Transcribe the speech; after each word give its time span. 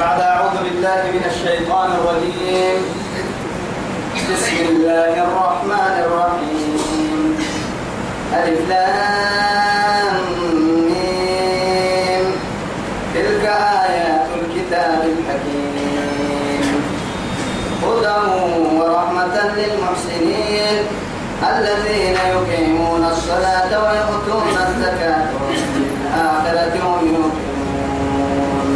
بعد 0.00 0.20
أعوذ 0.20 0.56
بالله 0.64 1.02
من 1.14 1.24
الشيطان 1.30 1.88
الرجيم. 1.92 2.78
بسم 4.30 4.56
الله 4.68 5.12
الرحمن 5.26 5.94
الرحيم. 6.06 7.38
ألف 8.34 8.60
لام 8.68 10.18
تلك 13.14 13.44
آيات 13.86 14.26
الكتاب 14.40 15.00
الحكيم. 15.14 16.66
هدى 17.82 18.18
ورحمة 18.78 19.36
للمحسنين 19.56 20.76
الذين 21.52 22.16
يقيمون 22.34 23.02
الصلاة 23.04 23.70
ويؤتون 23.84 24.54
الزكاة 24.66 25.26
وبالآخرة 25.38 26.74
هم 26.82 27.00
يوقنون 27.14 28.68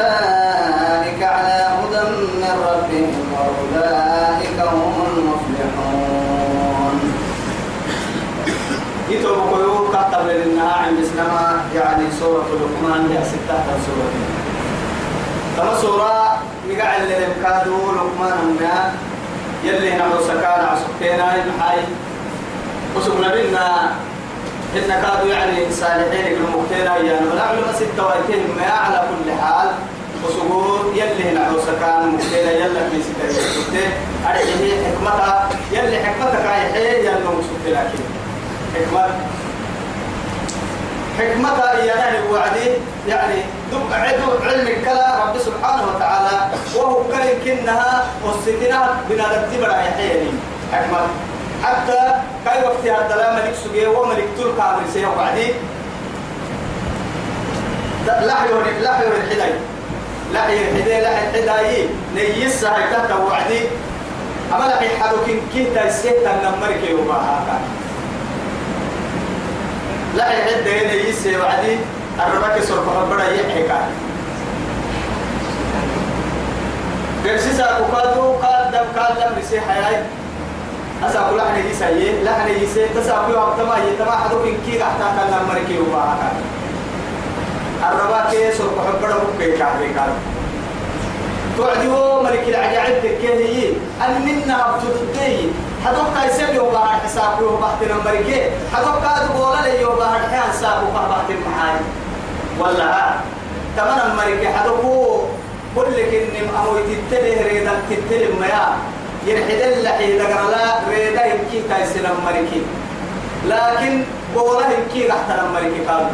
أولئك 0.00 1.22
على 1.22 1.58
هدى 1.78 2.02
من 2.10 2.52
ربهم 2.68 3.14
وأولئك 3.32 4.58
هم 4.72 4.94
المفلحون. 5.16 6.96
يتوب 9.10 9.38
قيوب 9.54 9.88
كتب 9.88 10.26
لنا 10.28 10.72
عند 10.72 10.98
سنما 11.04 11.60
يعني 11.74 12.04
سورة 12.20 12.46
لقمان 12.60 13.02
هي 13.12 13.24
ستة 13.24 13.64
سورة. 13.86 14.10
كما 15.56 15.74
سورة 15.80 16.38
نقع 16.70 16.96
اللي 16.96 17.26
كادوا 17.42 17.92
لقمان 17.92 18.32
هم 18.32 18.58
يلي 19.64 19.90
نعو 19.96 20.20
سكان 20.28 20.60
عسكينا 20.72 21.26
يبحاي 21.36 21.78
وسبنا 22.96 23.28
بنا 23.34 23.90
إن 24.76 25.02
كادوا 25.02 25.32
يعني 25.32 25.72
صالحين 25.72 26.36
المختيرة 26.36 26.94
يعني 26.94 27.26
ونعمل 27.32 27.74
ستة 27.74 28.06
ويتين 28.06 28.46
ما 28.56 28.72
على 28.72 29.02
كل 29.08 29.32
حال. 29.40 29.68
وسبور 30.24 30.92
يلي 30.94 31.32
نعو 31.34 31.58
سكان 31.60 32.08
مختيرة 32.08 32.50
يلا 32.50 32.80
في 32.90 33.02
ستة 33.02 33.32
ستة 33.32 33.88
أرحيه 34.26 34.86
حكمتها 34.86 35.48
يلي 35.72 35.98
حكمتها 36.04 36.40
كايحي 36.42 37.06
يلا 37.06 37.30
مسكت 37.38 37.66
لكن 37.66 38.04
حكمة. 38.74 39.06
حكمتها 41.18 41.82
إيانا 41.82 42.30
وعدي 42.32 42.70
يعني 43.08 43.42
دب 43.72 43.92
عدو 43.92 44.48
علم 44.48 44.66
الكلا 44.66 45.24
رب 45.24 45.38
سبحانه 45.38 45.82
وتعالى. 45.96 46.50
وهو 46.76 47.04
كلم 47.04 47.38
كنها 47.44 48.04
والستنا 48.24 48.96
بنا 49.10 49.48
تبرع 49.52 49.82
يحيني 49.84 50.30
حكمة. 50.72 51.00
حتى 51.64 52.00
كاي 52.44 52.62
وقت 52.64 52.84
هذا 52.84 53.32
ملك 53.32 53.54
سجيه 53.64 53.88
وملك 53.88 54.28
تلك 54.38 54.60
عمر 54.60 54.82
لا 58.06 58.36
يوري 58.50 58.72
لا 58.82 59.00
يوري 59.00 59.16
الحداي 59.16 59.52
لا 60.32 60.48
يوري 60.48 60.70
الحداي 60.70 61.00
لا 61.00 61.10
الحداي 61.18 61.88
نيسا 62.14 62.68
هاي 62.68 62.82
تحت 62.92 63.10
وعدي. 63.10 63.62
أما 64.52 64.64
لا 64.64 64.80
يحرك 64.82 65.42
كيتا 65.52 65.86
يسيتا 65.86 66.32
نمرك 66.42 66.90
يوما 66.90 67.14
هذا 67.14 67.60
لا 70.16 70.26
يحد 70.32 70.68
هنا 70.68 70.92
يسي 70.92 71.36
وعدي. 71.36 71.76
الربك 72.20 72.62
سرق 72.64 72.84
فبرا 72.84 73.24
يحكى 73.24 73.80
قرسيسا 77.24 77.66
كوكادو 77.78 78.32
قادم 78.32 78.86
قادم 78.96 79.38
رسي 79.38 79.60
حياي 79.60 80.02
أسا 81.06 81.20
كل 81.30 81.40
حنا 81.40 81.58
يسي 81.70 82.22
لا 82.24 82.32
حنا 82.34 82.50
يسي 82.50 82.86
تسا 82.94 83.24
كل 83.26 83.34
وقت 83.34 83.60
ما 83.60 83.76
يتما 83.84 84.10
حدو 84.10 84.44
إن 84.44 84.56
كي 84.66 84.84
حتى 84.84 85.06
كان 85.16 85.32
مركي 85.48 85.78
وما 85.78 86.02
هكذا 86.12 86.42
الربك 87.88 88.52
سرق 88.58 88.76
فبرا 88.86 89.14
مكي 89.34 89.50
كاري 89.58 89.88
كاري 89.96 90.12
توعدوا 91.56 92.22
ملك 92.22 92.44
العجائب 92.48 93.02
تكيه 93.02 93.72
أن 94.04 94.22
منا 94.26 94.58
بتدتي 94.76 95.48
حدوك 95.84 96.14
يسمي 96.28 96.58
وبا 96.58 96.78
حساب 96.78 97.40
يوم 97.40 97.60
بحث 97.60 97.90
نمبرك 97.90 98.52
حدوك 98.74 99.02
تقول 99.02 99.56
لي 99.64 99.80
يوم 99.82 99.96
بحث 99.96 100.34
حساب 100.34 100.82
وبا 100.88 101.00
بحث 101.08 101.30
المحاي 101.30 101.76
ولا 102.60 103.10
تمام 103.76 103.98
نمبرك 104.10 104.52
حدوك 104.56 104.84
كل 105.76 105.94
كن 106.10 106.36
أمو 106.58 106.72
تتله 106.88 107.46
ريدا 107.48 107.72
تتله 107.90 108.28
ميا 108.40 108.66
يرحد 109.26 109.60
اللحي 109.72 110.18
دقر 110.18 110.50
لا 110.50 110.64
ريدا 110.88 111.24
يمكي 111.26 111.62
تايس 111.68 111.96
نمبرك 111.96 112.50
لكن 113.46 114.02
قوله 114.36 114.66
يمكي 114.72 115.06
رحت 115.06 115.28
نمبرك 115.40 115.88
قال 115.88 116.06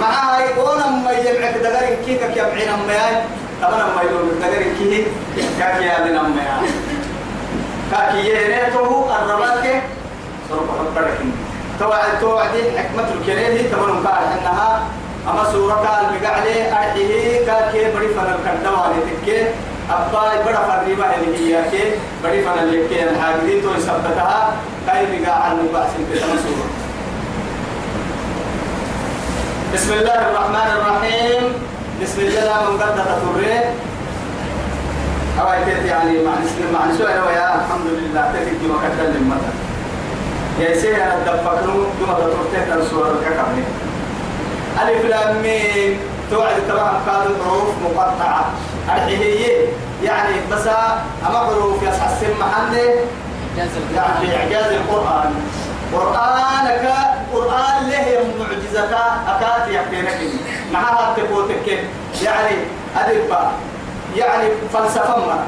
معاي 0.00 0.48
قولا 0.48 0.86
ما 0.90 1.10
يمعك 1.12 1.54
دقر 1.54 1.84
يمكي 1.92 2.14
كيف 2.18 2.36
يبعين 2.36 2.70
ميا 2.88 3.24
طبعا 3.62 3.86
ما 3.96 4.02
يقول 4.02 4.28
دقر 4.40 4.62
يمكي 4.62 5.06
كاكي 5.60 5.84
يا 5.84 5.98
لنا 6.06 6.22
ميا 6.22 6.56
كاكي 7.92 8.18
يهنيته 8.28 9.06
الرباك 9.16 9.82
سرق 10.48 10.68
حبرك 10.78 11.18
توعد 11.80 12.20
توعدي 12.20 12.62
حكمة 12.78 13.08
الكليه 13.14 13.46
هي 13.46 13.62
تمام 13.62 14.06
قال 14.06 14.24
إنها 14.38 14.82
أما 15.28 15.52
سورة 15.52 16.00
المقعلي 16.00 16.72
أرحيه 16.72 17.46
كاكي 17.46 17.84
بدي 17.84 18.08
فن 18.08 18.34
الكردوا 18.34 18.86
أبا 19.90 20.42
بڑا 20.44 20.60
فريبا 20.68 21.06
اللي 21.14 21.38
هي 21.38 21.70
كي 21.70 21.82
بدي 22.24 22.42
فن 22.42 22.58
اللي 22.62 22.88
كي. 22.88 23.02
الحاجدين 23.10 23.62
تو 23.62 23.70
يثبتها. 23.78 24.56
كاي 24.86 25.20
بقى 25.22 25.50
عن 25.50 25.56
في 26.12 26.18
سورة 26.18 26.68
بسم 29.74 29.92
الله 29.92 30.18
الرحمن 30.30 30.68
الرحيم. 30.76 31.42
بسم 32.02 32.20
الله 32.20 32.70
من 32.70 32.82
قد 32.82 32.94
تطريه 32.94 33.64
أو 35.40 35.46
يعني؟ 35.86 36.14
معنى 36.74 36.98
سؤال 36.98 37.18
ويا 37.26 37.54
الحمد 37.54 37.86
لله. 37.86 38.32
تكتب 38.34 38.68
ما 38.70 38.78
كتب 38.82 39.16
المثل 39.16 39.56
يا 40.60 40.74
سيدي 40.80 41.02
أنا 41.02 41.18
دفكروا 41.26 41.84
ثم 41.98 42.10
تطرتين 42.12 42.72
السورة 42.80 43.10
الكعبة 43.10 43.62
ألف 44.82 45.04
لام 45.04 45.42
ميم. 45.42 45.98
توعد 46.30 46.56
طبعا 46.68 46.92
قال 47.06 47.26
حروف 47.44 47.70
مقطعة. 47.84 48.44
الحهية 48.86 49.68
يعني 50.02 50.34
بس 50.52 50.66
أما 51.26 51.38
حروف 51.38 51.82
يسحسن 51.82 52.30
محلة. 52.40 52.94
يعني 53.94 54.36
إعجاز 54.36 54.72
القرآن. 54.72 55.34
قرآنك 55.92 56.94
قرآن 57.32 57.88
له 57.90 58.24
معجزة 58.40 58.96
أكاد 59.28 59.70
يحكينك 59.70 60.18
معها 60.72 61.14
تقولك 61.16 61.84
يعني 62.22 62.56
أدب. 62.96 63.34
يعني 64.16 64.48
فلسفة 64.72 65.16
ما. 65.26 65.44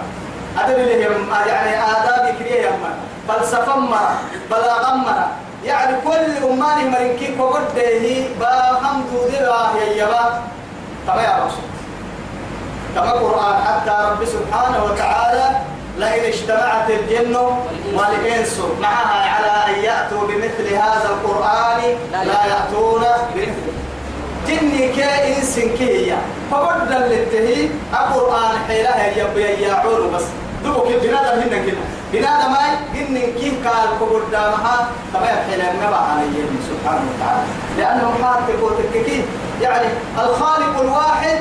أدب 0.59 0.79
له 0.79 1.47
يعني 1.47 1.83
آداب 1.83 2.35
كريه 2.39 2.71
ما. 2.71 2.95
فلسفة 3.35 3.77
ما. 3.77 4.19
بلاغة 4.51 4.95
ما. 4.95 5.27
يعني 5.65 5.97
كل 6.05 6.47
أماني 6.47 6.89
مرنكي 6.89 7.37
وقده 7.39 8.25
باهم 8.41 9.05
دودي 9.13 9.37
راه 9.37 9.71
يبا. 9.97 10.43
كما 11.07 11.23
يا 11.23 11.45
رسول. 11.47 11.78
كما 12.95 13.13
قرآن 13.13 13.57
حتى 13.67 13.97
رب 14.11 14.25
سبحانه 14.25 14.85
وتعالى 14.85 15.51
لئن 15.99 16.25
اجتمعت 16.25 16.91
الجن 16.91 17.37
والإنس 17.95 18.61
معها 18.81 19.31
على 19.31 19.75
أن 19.75 19.85
يأتوا 19.85 20.27
بمثل 20.29 20.75
هذا 20.75 21.09
القرآن 21.11 21.81
لا 22.13 22.45
يأتون 22.47 23.05
بمثله. 23.35 23.73
جني 24.49 24.89
كي 24.89 25.05
إنس 25.05 25.59
كي 25.79 26.17
فبدل 26.51 27.01
للتهي 27.11 27.69
القرآن 27.93 28.53
حيلها 28.69 29.07
يبي 29.17 29.43
يعون 29.43 30.13
بس. 30.15 30.23
دوك 30.65 30.87
بنادم 31.03 31.41
هنا 31.43 31.59
كنا. 31.67 31.85
بنادم 32.13 32.55
أي 32.55 32.71
جن 32.95 33.15
كي 33.39 33.53
قال 33.65 33.89
قدامها 34.01 34.89
كما 35.13 35.27
يحيل 35.27 35.61
النبع 35.61 35.97
عليه 35.97 36.47
سبحانه 36.71 37.05
وتعالى. 37.11 37.47
لأنه 37.79 38.15
حاطب 38.23 38.63
وتككي 38.63 39.25
يعني 39.63 39.89
الخالق 40.19 40.81
الواحد 40.81 41.39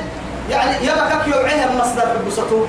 يعني 0.50 0.86
يبكك 0.86 1.28
المصدر 1.72 2.06
ببسطه 2.16 2.68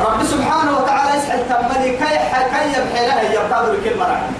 رب 0.00 0.24
سبحانه 0.24 0.78
وتعالى 0.78 1.18
يسحل 1.18 1.38
تمني 1.48 1.90
كي 1.90 2.14
كي 2.52 2.80
يبحي 2.80 3.06
لها 3.06 3.22
يرتاد 3.22 3.68
الكلمة 3.68 4.04
رعي 4.08 4.30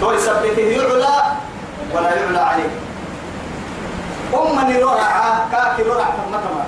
تو 0.00 0.12
يثبته 0.12 0.62
يعلى 0.62 1.16
ولا 1.94 2.14
يعلى 2.14 2.38
عليه 2.38 2.70
أمني 4.34 4.82
ررعة 4.82 5.48
كاكي 5.52 5.82
ررعة 5.82 6.14
تمتا 6.26 6.64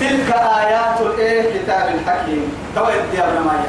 تلك 0.00 0.32
آيات 0.32 1.00
الإيه؟ 1.00 1.62
كتاب 1.62 1.94
الحكيم. 1.94 2.52
تويد 2.76 3.14
يا 3.14 3.24
ابن 3.24 3.40
ما 3.44 3.64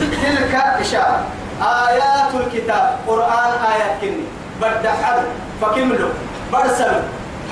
تلك 0.00 0.54
إشارة. 0.54 1.24
آيات 1.62 2.34
الكتاب. 2.34 2.98
قرآن 3.08 3.52
آيات 3.72 4.00
كني. 4.00 4.24
بدأ 4.62 4.92
حد. 5.02 5.22
فكملوا 5.62 6.10
برسلوا 6.54 7.02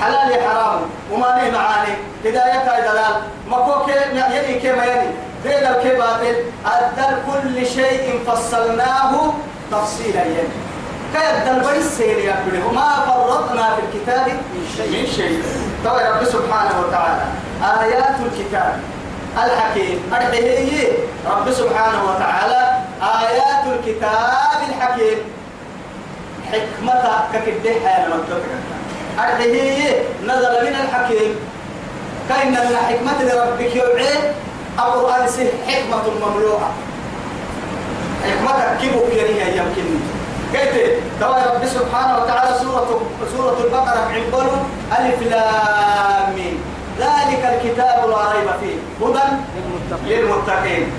حلال 0.01 0.41
حرام. 0.47 0.81
وما 1.11 1.41
لي 1.41 1.51
معاني. 1.51 1.93
هداية 2.25 2.91
دلال. 2.91 3.15
مكوك 3.47 3.89
يلي 3.89 4.59
كما 4.59 4.85
يلي 4.85 5.09
ديل 5.43 5.65
الكباتل 5.65 6.35
أدل 6.65 7.15
كل 7.27 7.67
شيء 7.67 8.23
فصلناه 8.27 9.33
تفصيلا 9.71 10.23
يلي 10.23 10.47
كيد 11.13 11.47
البرس 11.47 11.99
يا 11.99 12.35
وما 12.69 12.89
فرطنا 13.07 13.75
في 13.75 13.81
الكتاب 13.85 14.27
من 14.79 15.07
شيء. 15.15 15.43
طبعا 15.85 16.09
رب 16.09 16.23
سبحانه 16.23 16.79
وتعالى. 16.79 17.25
آيات 17.61 18.15
الكتاب. 18.19 18.79
الحكيم. 19.45 19.97
أرحيه 20.13 20.87
رب 21.31 21.51
سبحانه 21.51 22.03
وتعالى. 22.03 22.61
آيات 23.01 23.63
الكتاب 23.67 24.59
الحكيم. 24.69 25.17
حكمة 26.51 27.03
ككده 27.33 27.73
حياة 27.85 28.07
أرحيه 29.19 30.01
نزل 30.23 30.53
من 30.65 30.75
الحكيم. 30.83 31.35
كأن 32.29 32.51
من 32.51 32.75
حكمة 32.87 33.23
لربك 33.23 33.75
يوعي. 33.75 34.17
القرآن 34.79 35.27
سه 35.27 35.47
حكمة 35.67 36.03
مملوءة 36.21 36.69
حكمتك 38.25 38.77
كيف 38.81 38.93
يريها 38.93 39.47
يمكن 39.47 39.85
كيف 40.53 40.73
توا 41.19 41.37
رب 41.37 41.65
سبحانه 41.65 42.17
وتعالى 42.17 42.57
سورة 42.61 43.01
سورة 43.37 43.57
البقرة 43.63 44.01
عقبال 44.13 44.49
ألف 44.99 45.21
لام 45.29 46.37
ذلك 46.99 47.43
الكتاب 47.53 48.09
لا 48.09 48.31
ريب 48.31 48.49
فيه. 48.61 49.05
هدى 49.05 49.27
للمتقين. 50.07 50.91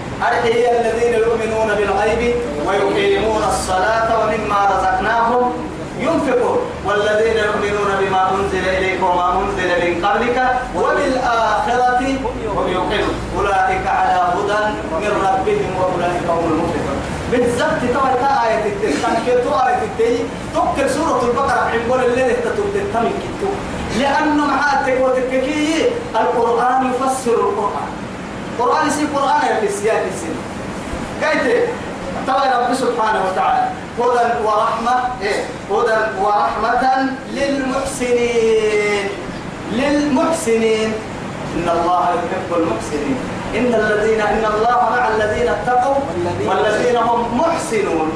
هي 0.45 0.81
الذين 0.81 1.15
يؤمنون 1.15 1.69
بالغيب 1.75 2.35
ويقيمون 2.67 3.43
الصلاة 3.49 4.09
ومما 4.21 4.59
رزقناهم. 4.71 5.64
ينفقون 6.01 6.59
والذين 6.87 7.37
يؤمنون 7.37 7.91
بما 8.01 8.31
أنزل 8.31 8.69
إليك 8.69 9.03
وما 9.03 9.41
أنزل 9.41 9.71
من 9.85 10.07
قبلك 10.07 10.39
وبالآخرة 10.77 12.01
هم 12.01 12.69
يوقنون. 12.73 13.15
أولئك 13.39 13.87
على 13.87 14.21
هدى 14.35 14.61
من 14.93 15.13
ربهم 15.29 15.71
وأولئك 15.79 16.27
هم 16.29 16.45
المفلحون. 16.53 16.99
بالضبط 17.31 17.81
ترى 17.81 18.15
تا 18.21 18.31
آية 18.47 18.65
التنكير 18.67 19.39
تو 19.45 19.51
آية 19.51 19.83
التي 19.85 20.25
تذكر 20.55 20.89
سورة 20.89 21.21
البقرة 21.29 21.61
عن 21.61 22.03
الليل 22.05 22.37
تتوب 22.37 22.75
التمن 22.75 23.13
كتو 23.23 23.51
لأنه 24.01 24.47
معاتك 24.47 25.01
وتككي 25.01 25.89
القرآن 26.21 26.91
يفسر 26.91 27.35
القرآن. 27.35 27.91
القرآن 28.59 28.89
يسي 28.89 29.05
قرآن 29.15 29.61
في 29.61 29.67
السياق 29.67 30.03
السنة 30.15 30.41
قايت 31.23 31.69
ترى 32.27 32.45
رب 32.55 32.75
سبحانه 32.75 33.21
وتعالى 33.29 33.65
هدى 33.99 34.27
ورحمة 34.45 34.97
إيه؟ 35.23 35.41
هدى 35.71 35.99
ورحمة 36.23 36.85
للمحسنين. 37.37 39.07
للمحسنين. 39.73 40.93
إن 41.57 41.69
الله 41.69 42.05
يحب 42.09 42.51
المحسنين. 42.61 43.17
إن 43.55 43.75
الذين 43.75 44.21
إن 44.21 44.45
الله 44.55 44.79
مع 44.91 45.09
الذين 45.09 45.49
اتقوا 45.49 46.01
والذين 46.47 46.97
هم 46.97 47.39
محسنون. 47.39 48.09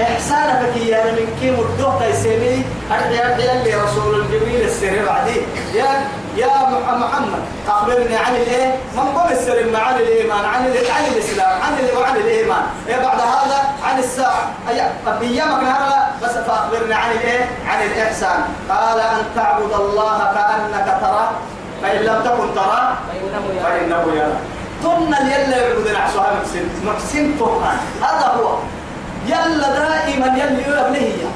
إحسانك 0.00 0.76
يا 0.76 1.04
من 1.04 1.36
كيم 1.40 1.54
الدوه 1.54 1.98
تيسيني 1.98 2.62
أرجع 2.92 3.22
أرجع 3.26 3.84
رسول 3.84 4.20
الجبريل 4.20 4.62
السر 4.64 4.96
بعدي. 5.06 5.38
يا 5.74 6.08
يا 6.36 6.46
محمد 7.02 7.42
أخبرني 7.68 8.16
عن 8.16 8.34
الإيه 8.36 8.74
من 8.96 9.00
قم 9.00 9.32
السر 9.32 9.76
عن 9.76 9.94
الإيمان 9.96 10.44
عن 10.44 10.64
عن 10.96 11.04
الإسلام 11.12 11.62
عن 11.62 11.72
عن 12.04 12.16
الإيمان. 12.16 12.62
إيه 12.88 12.96
بعد 12.96 13.20
هذا؟ 13.20 13.58
عن 13.84 13.98
الساعة. 13.98 14.42
أيامك 15.20 15.62
هذا 15.64 16.10
بس 16.22 16.30
فأخبرني 16.30 16.94
عن 16.94 17.10
الإيه 17.10 17.48
عن 17.68 17.82
الإحسان. 17.82 18.42
قال 18.70 19.00
أن 19.00 19.24
تعبد 19.36 19.72
الله 19.72 20.18
كأنك 20.18 20.98
ترى 21.00 21.30
فإن 21.82 22.00
لم 22.02 22.22
تكن 22.24 22.54
ترى 22.54 22.96
فإنه 23.62 24.14
يرى 24.14 24.36
ثم 24.82 25.14
يلا 25.14 25.56
يعبدون 25.56 25.96
عشوها 25.96 26.32
محسن 26.40 26.68
محسن 26.84 27.34
طهران 27.40 27.78
هذا 28.02 28.26
هو. 28.26 28.56
يلا 29.26 29.68
دائما 29.68 30.26
يلي 30.26 30.62
يبليه 30.62 31.26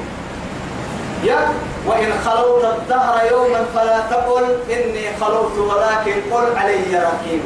يا 1.23 1.39
وإن 1.87 2.13
خلوت 2.25 2.63
الدهر 2.65 3.25
يوما 3.31 3.65
فلا 3.75 3.99
تقل 4.11 4.45
إني 4.69 5.05
خلوت 5.21 5.57
ولكن 5.57 6.15
قل 6.31 6.57
علي 6.57 6.91
رقيب. 6.93 7.41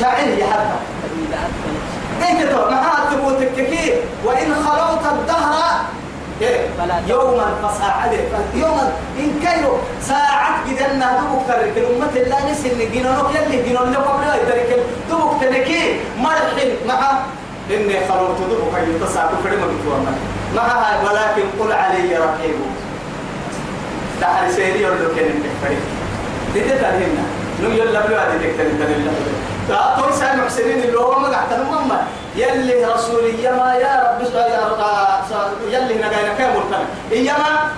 شاعر 0.00 0.28
حتى 0.52 0.78
انت 2.30 2.42
تو 2.52 2.70
ما 2.70 3.10
تبوتك 3.10 3.54
كيف 3.54 3.94
وإن 4.24 4.54
خلوت 4.54 5.04
الدهر؟ 5.12 5.54
يوما 7.06 7.46
فساعة 7.62 8.10
يوما 8.54 8.92
إن 9.18 9.40
كانوا 9.42 9.76
ساعة 10.02 10.68
جدنا 10.68 11.20
دوبك 11.20 11.46
ترك 11.48 11.74
الأمة 11.76 12.14
لا 12.14 12.50
نسي 12.50 12.72
اللي 12.72 12.86
جنونك 12.86 13.34
يلي 13.34 13.62
جنون 13.62 13.90
لك 13.92 13.98
قبل 13.98 14.26
ترك 14.50 14.70
دوبك 15.10 15.40
تركي 15.40 16.00
مرحل. 16.18 16.72
مع 16.88 17.18
إني 17.70 17.96
خلوت 18.08 18.38
دوبك 18.50 18.74
يتصاعد 18.88 19.28
فريم 19.44 19.60
بتوما 19.60 20.12
معها 20.56 21.02
ولكن 21.02 21.44
قل 21.60 21.72
علي 21.72 22.16
رقيب. 22.16 22.56
تعال 24.20 24.52
سيري 24.52 24.80
يقول 24.82 24.96
لك 25.04 25.18
إنك 25.18 25.50
فريم 25.62 25.80
دي 26.54 26.60
تتعلمنا 26.60 27.24
نو 27.62 27.70
يلا 27.70 28.06
بلو 28.06 28.16
هذه 28.16 28.36
تكتب 28.38 28.78
تدل 28.78 29.10
فأطول 29.68 30.14
سامع 30.14 30.44
محسنين 30.44 30.78
اللي 30.82 30.98
هو 31.00 31.18
ما 31.18 31.28
قاعد 31.28 31.48
تنمم 31.50 31.92
يلي 32.36 32.84
رسولي 32.84 33.44
يما 33.44 33.74
يا 33.74 34.16
رب 34.20 34.26
يلي 35.70 35.94
نجانا 35.94 36.34
كامل 36.38 36.60
كان 36.70 36.84
إيما 37.12 37.70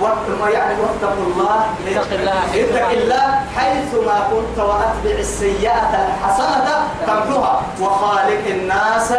واتقوا 0.00 0.48
يعني 0.48 0.74
واتقوا 0.80 1.24
الله. 1.26 1.64
اتق 1.86 2.12
الله 2.12 2.40
اتق 2.54 2.88
الله 2.88 3.40
حيث 3.56 3.94
ما 4.06 4.20
كنت 4.30 4.58
وأتبع 4.64 5.18
السيئة 5.18 6.08
الحسنة 6.08 6.88
تمحوها 7.06 7.62
وخالق 7.80 8.44
الناس 8.46 9.12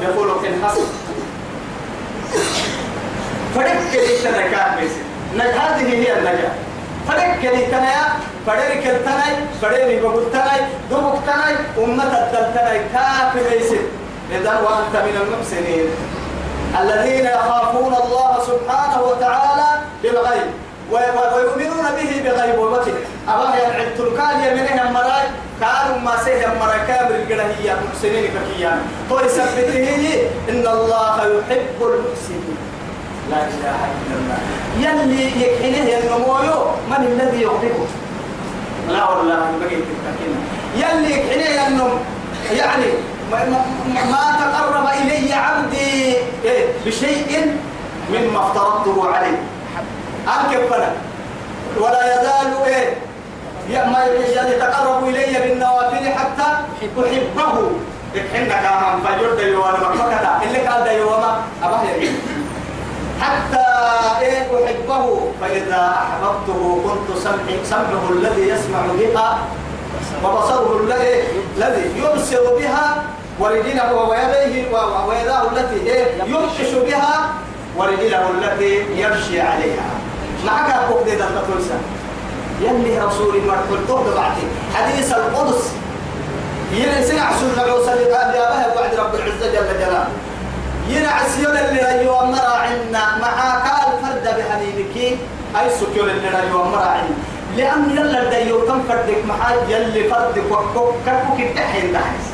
بخلق 0.00 0.42
حسن. 0.64 0.86
فرق 3.54 3.80
لي 3.92 4.18
تنكا 4.24 4.76
هذه 5.42 5.88
هي 5.94 6.18
النجاة. 6.18 6.54
فرق 7.08 7.40
لي 7.42 7.66
تنيا 7.66 8.04
فرق 8.46 8.84
التناي 8.94 9.34
فرق 9.62 10.00
بقول 10.02 10.24
تناي 10.32 10.60
دبك 10.90 11.18
تناي 11.26 11.54
أمة 11.84 12.04
الدلتناي 12.04 12.80
كافر 12.92 13.50
ليس. 13.50 13.72
إذا 14.32 14.60
وأنت 14.60 14.94
من 15.06 15.16
المحسنين. 15.22 15.86
الذين 16.80 17.26
يخافون 17.26 17.94
الله 18.04 18.38
سبحانه 18.46 19.02
وتعالى 19.02 19.68
بالغيب 20.02 20.46
ويؤمنون 20.90 21.86
به 21.96 22.22
بغيب 22.24 22.58
وبته 22.58 22.94
أبا 23.28 23.48
ينعد 23.62 23.94
تلقان 23.98 24.40
يمنهم 24.40 24.92
مراي 24.92 25.26
كانوا 25.60 25.98
ما 25.98 26.16
سيهم 26.24 26.58
مراي 26.60 26.78
كامل 26.88 27.14
القرهية 27.14 27.76
محسنين 27.88 28.30
ككيان. 28.34 28.80
هو 29.10 29.18
إن 30.48 30.66
الله 30.66 31.16
يحب 31.16 31.78
المحسنين. 31.80 32.58
لا 33.30 33.36
إله 33.36 33.80
إلا 34.00 34.14
الله. 34.20 34.38
يلي 34.80 35.24
يكحنه 35.42 35.98
النمويو 35.98 36.60
من 36.90 37.06
الذي 37.06 37.42
يحبه 37.42 37.86
لا 38.88 39.04
والله 39.08 39.52
بقيت 39.60 39.84
يلي 40.76 41.10
يكحنه 41.12 41.66
النم 41.68 41.90
يعني 42.52 42.84
ما 44.10 44.24
تقرب 44.40 44.86
إلي 45.02 45.32
عبدي 45.32 46.16
إيه 46.44 46.66
بشيء 46.86 47.56
مما 48.10 48.40
افترضته 48.46 49.10
عليه. 49.14 49.38
أنكب 50.28 50.70
ولا 51.80 52.14
يزال 52.14 52.64
إيه 52.66 52.94
ما 53.70 54.04
يتقرب 54.50 55.08
إلي 55.08 55.48
بالنوافل 55.48 56.08
حتى 56.08 56.48
أحبه. 56.82 57.70
إحنا 58.34 58.54
كاهم 58.62 59.00
فجر 59.04 59.34
ديوانا 59.34 59.78
مكتا 59.78 60.40
اللي 60.46 60.58
قال 60.58 60.84
ديوانا 60.84 61.36
أبا 61.62 61.80
إيه 61.82 62.10
أحبه 64.94 65.20
فإذا 65.40 65.94
أحببته 66.02 66.80
كنت 66.84 67.18
سمعه 67.18 67.64
سمعه 67.64 68.10
الذي 68.10 68.48
يسمع 68.48 68.80
بها 68.98 69.38
وبصره 70.24 70.80
الذي 70.84 71.22
الذي 71.56 71.90
يبصر 71.96 72.54
بها 72.58 73.02
ورجله 73.40 73.94
ويديه 73.94 74.66
ويداه 75.08 75.42
التي 75.52 76.06
يبطش 76.26 76.74
بها 76.86 77.30
ورجله 77.76 78.30
التي 78.30 78.80
يمشي 78.96 79.40
عليها. 79.40 79.86
معك 80.46 80.70
أقول 80.70 81.06
ذا 81.06 81.24
التطلسة 81.24 81.78
يلي 82.60 82.98
رسولي 82.98 83.40
مرحول 83.40 83.78
تهد 83.88 84.14
بعدي. 84.14 84.46
حديث 84.74 85.12
القدس. 85.12 85.72
يلي 86.72 87.04
سنع 87.04 87.32
سنة 87.32 87.62
عوصل 87.62 87.90
يا 87.90 88.08
بها 88.08 88.74
بعد 88.76 88.94
رب 88.94 89.14
العزة 89.14 89.52
جل 89.52 89.78
جلاله. 89.78 90.08
ينعس 90.88 91.38
يول 91.38 91.56
اللي 91.56 91.88
أيوة 91.88 92.24
مرا 92.24 92.56
عنا 92.56 93.18
مع 93.22 93.58
قال 93.66 93.92
فرد 94.02 94.24
بحبيبك 94.38 94.96
أي 95.60 95.70
سكيول 95.80 96.10
اللي 96.10 96.28
أيوة 96.28 96.68
مرا 96.68 96.86
عنا 96.86 97.14
لأن 97.56 97.90
يلا 97.90 98.24
دايو 98.30 98.66
كم 98.66 98.82
فردك 98.88 99.24
محاج 99.28 99.58
يلي 99.68 100.08
فردك 100.10 100.44
وكوك 100.50 100.94
كوك 101.04 101.40
التحين 101.40 101.92
دحس 101.92 102.26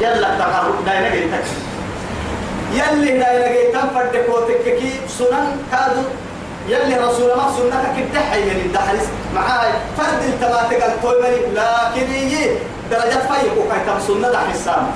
يلا 0.00 0.38
تقرب 0.38 0.84
داينا 0.86 1.08
جيتك 1.14 1.44
يلي 2.72 3.18
داينا 3.18 3.48
جيتك 3.52 3.80
فردك 3.94 4.26
وتككي 4.28 4.92
سنن 5.18 5.56
كادو. 5.72 6.02
يلي 6.68 6.96
رسول 6.96 7.30
الله 7.30 7.48
سنتك 7.56 7.98
التحين 7.98 8.48
يلي 8.48 8.68
دحس 8.68 9.08
معاي 9.34 9.72
فرد 9.98 10.22
التماتك 10.22 10.82
التويمري 10.82 11.40
لكن 11.54 12.12
يجي 12.12 12.50
درجات 12.90 13.22
فايق 13.28 13.54
وكايتم 13.58 14.00
سنة 14.06 14.28
دحسام 14.30 14.86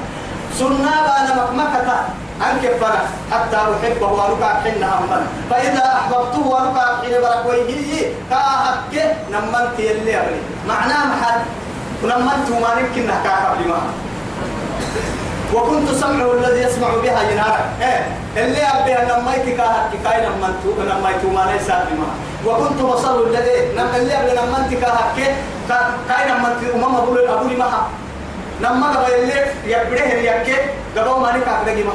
سنة 0.59 0.93
بانا 1.07 1.45
مكمكة. 1.45 2.05
أنك 2.43 2.71
فنا 2.81 3.03
حتى 3.33 3.57
أحبه 3.57 4.07
وركع 4.13 4.61
حينها 4.63 5.01
من 5.01 5.27
فإذا 5.51 5.85
أحببته 5.99 6.47
وركع 6.47 6.87
حين 7.03 7.21
بركويه 7.23 8.13
كاهك 8.31 9.17
نمنت 9.31 9.79
يلي 9.79 10.21
أبني 10.21 10.41
معناه 10.69 11.07
محل. 11.07 11.41
نمنت 12.05 12.49
ما 12.63 12.81
يمكن 12.81 13.07
نحكاك 13.07 13.59
لما 13.65 13.81
وكنت 15.55 15.91
سمعه 15.91 16.33
الذي 16.33 16.61
يسمع 16.63 16.89
بها 17.03 17.23
ينارك 17.31 17.65
إيه 17.81 18.07
اللي 18.45 18.63
أبيها 18.63 19.19
نميت 19.19 19.57
كاهك 19.57 19.91
كاي 20.05 20.27
نمنت 20.27 20.63
نميت 20.79 21.25
ما 21.35 21.53
ليس 21.53 21.67
بما 21.67 22.09
وكنت 22.47 22.83
بصر 22.83 23.23
الذي 23.23 23.77
نم 23.77 23.89
اللي 23.97 24.15
أبي 24.21 24.31
نمنت 24.33 24.75
كاهك 24.83 25.17
كاي 26.09 26.31
نمنت 26.31 26.75
أمام 26.75 26.97
أبو 26.97 27.17
أبو 27.17 27.49
لما 27.49 27.83
نما 28.63 28.87
قبل 28.91 29.13
اللي 29.15 29.47
يبره 29.67 30.31
يكى 30.31 30.57
قبل 30.97 31.21
ما 31.21 31.33
نكاك 31.37 31.65
دقي 31.67 31.83
ما 31.83 31.93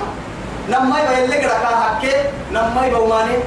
نما 0.69 0.99
يبقى 0.99 1.25
اللي 1.25 1.37
قرأ 1.37 1.57
كاهك 1.63 2.31
نما 2.51 2.85
يبقى 2.85 3.07
ماني 3.07 3.37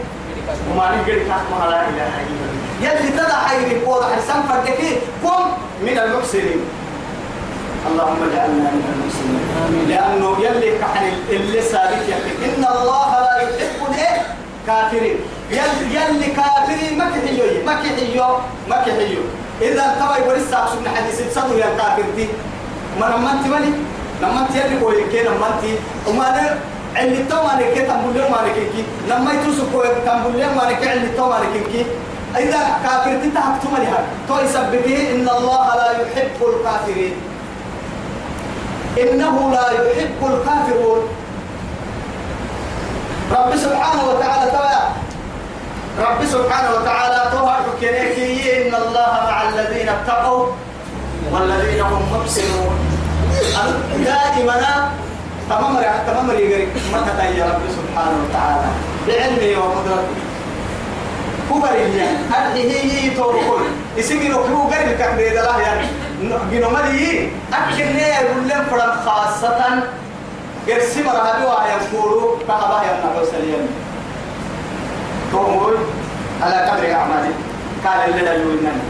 وماني. 0.70 0.98
قرأ 1.06 1.22
كاك 1.28 1.46
ما 1.50 1.66
لا 1.70 1.80
إله 1.88 2.12
إلا 2.22 2.42
الله. 2.42 2.62
يلي 2.82 3.08
تدع 3.18 3.38
حيري 3.48 3.84
قوض 3.84 4.02
حرسان 4.02 4.42
فردكي 4.48 4.96
قم 5.24 5.44
من 5.82 5.98
المحسنين. 5.98 6.60
اللهم 7.86 8.20
اجعلنا 8.32 8.70
من 8.78 8.86
المسلمين 8.94 9.88
لأنه 9.88 10.36
يلي 10.46 10.78
كحن 10.78 11.04
اللي 11.30 11.62
سابق 11.62 12.02
يحكي 12.08 12.32
إن 12.44 12.64
الله 12.74 13.10
لا 13.20 13.36
يحب 13.42 13.80
الإيه؟ 13.90 14.22
كافرين. 14.66 15.16
يلي, 15.50 15.84
يلي 15.94 16.26
كافرين 16.26 16.98
ما 16.98 17.04
كحيو 17.10 17.64
ما 17.66 17.74
كحيو 17.74 18.38
ما 18.68 18.76
كحيو 18.76 19.22
إذا 19.62 19.84
تبا 20.00 20.16
يقول 20.18 20.36
الساعة 20.36 20.66
سبحانه 20.66 20.96
حديث 20.96 21.34
صدق 21.34 21.56
يا 21.58 21.70
كافر 21.78 22.04
دي. 22.16 22.26
ما 23.00 23.06
لما 23.06 23.32
انت 23.32 23.46
مالي؟ 23.46 23.72
لما 24.22 24.40
انت 24.40 24.54
يلي 24.56 24.80
كوي 24.80 25.04
كده 25.12 25.30
لما 25.30 25.46
انت 25.46 25.64
وما 26.08 26.56
اللي 27.00 27.24
تو 27.30 27.44
نكيت 27.58 27.88
تنبول 27.88 28.16
ما 28.30 28.38
نكيكي 28.48 28.84
لما 29.08 29.32
يتوسكوا 29.32 29.84
تنبول 30.06 30.44
ما 30.56 30.70
نكي 30.70 30.92
اللي 30.92 31.08
تو 31.16 31.32
نكيكي 31.42 31.86
إذا 32.36 32.60
كافر 32.84 33.12
تتحكتم 33.24 33.72
لها. 33.82 34.00
تو 34.28 34.34
يسببه 34.44 35.10
إن 35.14 35.28
الله 35.28 35.66
لا 35.76 35.90
يحب 35.90 36.38
الكافرين. 36.40 37.14
إنه 38.98 39.50
لا 39.52 39.66
يحب 39.70 40.20
الكافرون. 40.22 41.02
رب 43.32 43.56
سبحانه 43.56 44.02
وتعالى 44.10 44.50
تبع 44.50 44.80
رب 46.08 46.20
سبحانه 46.24 46.70
وتعالى 46.76 47.30
توهر 47.32 47.64
كنيكي 47.80 48.68
إن 48.68 48.74
الله 48.74 49.12
مع 49.28 49.48
الذين 49.48 49.88
اتقوا 49.88 50.46
والذين 51.32 51.80
هم 51.80 52.02
محسنون 52.12 52.74
دائما 54.04 54.90
تمام 55.50 55.76
تمام 56.06 56.30
يقري 56.30 56.68
متى 56.94 57.38
يا 57.38 57.44
رب 57.44 57.62
سبحانه 57.78 58.18
وتعالى. 58.24 58.68
بعلمه 59.08 59.58
وقدرته 59.60 60.14
كبر 61.50 61.74
يعني 61.76 62.16
هذه 62.32 62.72
هي 62.72 63.10
توكل 63.10 63.62
يسمي 63.96 64.32
هو 64.34 64.68
غير 64.70 64.90
الكبر 64.90 65.20
إذا 65.32 65.42
لا 65.42 65.58
يعني. 65.60 65.86
جنو 66.52 66.70
مدي 66.70 67.28
أكن 67.52 67.96
يقول 67.98 68.48
لهم 68.48 68.64
فرم 68.70 68.92
خاصة. 69.06 69.82
قرسي 70.68 71.02
مرهبي 71.02 71.44
وهي 71.44 71.70
يقولوا 71.92 72.38
كهبا 72.48 72.82
يا 72.86 72.92
نبي 73.04 73.26
سليم 73.26 73.66
تقول 75.32 75.74
على 76.42 76.54
قدر 76.54 76.92
أعمالي 76.94 77.34
قال 77.86 78.10
اللي 78.10 78.22
لا 78.22 78.32
يؤمنني 78.32 78.82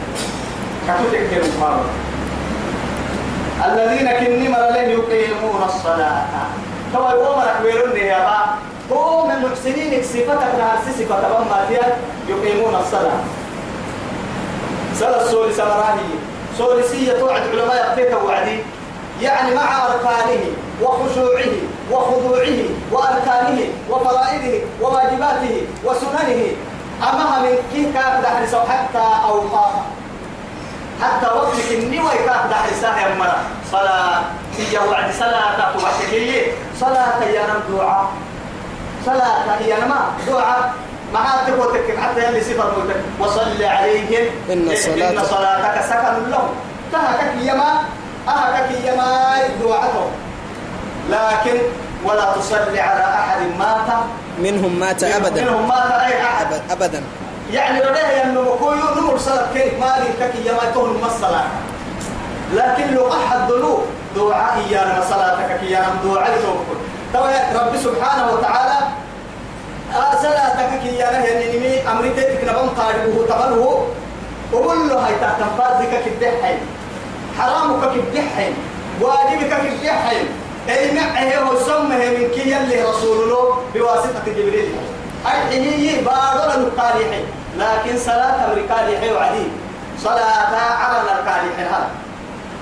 كتبت 0.88 1.14
كثير 1.14 1.42
مقارنة 1.58 1.82
الذين 3.66 4.08
كني 4.12 4.48
مرلين 4.48 4.90
يقيمون 4.90 5.62
الصلاة. 5.64 6.22
تو 6.92 7.10
يوم 7.10 7.38
ركبيرون 7.38 7.96
يا 7.96 8.18
با. 8.18 8.38
هو 8.96 9.26
من 9.26 9.30
المحسنين 9.30 10.02
صفتك 10.02 10.52
نفس 10.58 10.98
صفة 10.98 11.38
ما 11.50 11.66
فيها 11.68 11.96
يقيمون 12.28 12.74
الصلاة. 12.74 13.20
صلاة 14.94 15.30
سوري 15.30 15.52
سمراني 15.52 16.10
سوريسية 16.58 17.12
توعد 17.12 17.42
علماء 17.52 17.76
يقتيك 17.76 18.24
وعدي. 18.24 18.58
يعني 19.22 19.54
مع 19.54 19.86
أركانه 19.86 20.44
وخشوعه 20.82 21.54
وخضوعه 21.90 22.58
وأركانه 22.92 23.60
وفرائضه 23.90 24.60
وواجباته 24.82 25.66
وسننه. 25.84 26.42
أمها 27.02 27.42
من 27.42 27.56
كي 27.72 27.92
كان 27.92 28.22
دحرس 28.22 28.54
حتى 28.54 29.06
أوقاها. 29.28 29.82
حتى 31.00 31.26
وقتك 31.26 31.68
النوى 31.72 32.14
كان 32.26 32.50
دحرسها 32.50 33.00
يا 33.00 33.14
مرة. 33.14 33.40
صلاة 33.72 34.20
هي 34.58 34.78
وعد. 34.78 35.12
صلاة 35.14 35.72
توعدك 35.72 36.12
صلاة 36.80 37.24
يا 37.24 37.42
نم 37.46 37.76
دعاء. 37.76 38.08
صلاة 39.06 39.56
هي 39.60 39.72
نما 39.80 40.00
دعاء. 40.26 40.72
ما 41.12 41.24
تقولك 41.46 41.98
حتى 41.98 42.20
يلي 42.24 42.40
صفر 42.40 42.72
موتك 42.76 43.00
وصل 43.20 43.62
عليهم 43.62 44.24
إن 44.50 44.76
صلاتك. 44.76 45.18
إن 45.18 45.24
صلاتك 45.24 45.76
سكن 45.84 46.30
لهم. 46.30 46.48
تهكك 46.92 47.32
يما 47.40 47.84
أهكك 48.28 48.70
يما 48.84 49.36
دعاتهم 49.60 50.10
لكن 51.10 51.56
ولا 52.04 52.32
تصلي 52.36 52.80
على 52.80 53.04
أحد 53.04 53.40
مات 53.58 53.88
منهم 54.38 54.80
مات 54.80 55.04
أبدا. 55.04 55.42
منهم 55.44 55.68
مات 55.68 55.90
أي 55.92 56.22
أحد. 56.22 56.46
أبد 56.52 56.62
أبدا. 56.70 57.02
يعني 57.52 57.80
رده 57.80 58.24
أنه 58.24 58.40
مكويو 58.40 58.94
نمر 58.96 59.18
صلاة 59.18 59.52
كيف؟ 59.54 59.80
ما 59.80 59.96
لي 59.98 60.26
كك 60.26 60.34
يما 60.46 60.70
تهم 60.74 61.04
الصلاة 61.04 61.44
لكن 62.54 62.94
لو 62.94 63.12
أحد 63.12 63.52
ذنوب 63.52 63.80
دعاء 64.16 64.64
إيانا 64.68 65.04
صلاتك 65.10 65.62
إيانا 65.62 65.94
دعاء 66.04 66.38
توكل 66.42 66.78
طبعا 67.14 67.32
رب 67.54 67.76
سبحانه 67.76 68.32
وتعالى 68.32 68.78
صلاتك 70.22 70.82
كي 70.82 70.96
يا 70.96 71.10
له 71.10 71.18
يعني 71.18 71.58
نمي 71.58 71.90
أمريتك 71.92 72.44
نبض 72.44 72.68
قاربه 72.80 73.26
تبره 73.26 73.86
وقول 74.52 74.88
له 74.88 75.06
هاي 75.06 75.14
تحت 75.20 75.40
فازك 75.58 76.04
كدحين 76.04 76.58
حرامك 77.38 77.82
كدحين 77.94 78.54
واجبك 79.00 79.48
كدحين 79.48 80.26
أي 80.68 80.92
معه 80.92 81.34
هو 81.38 81.58
سمه 81.66 81.96
من 81.96 82.30
كي 82.34 82.50
يلي 82.50 82.82
رسول 82.82 83.24
الله 83.24 83.58
بواسطة 83.74 84.22
جبريل. 84.26 84.74
أي 85.26 85.60
هي 85.60 86.00
بارو 86.04 86.60
القالحين 86.60 87.41
لكن 87.58 87.98
صلاة 87.98 88.36
أمريكا 88.48 89.12
وعدي 89.12 89.46
صلاة 89.98 90.52
على 90.56 90.98
القالحين 91.00 91.66
هذا. 91.72 91.88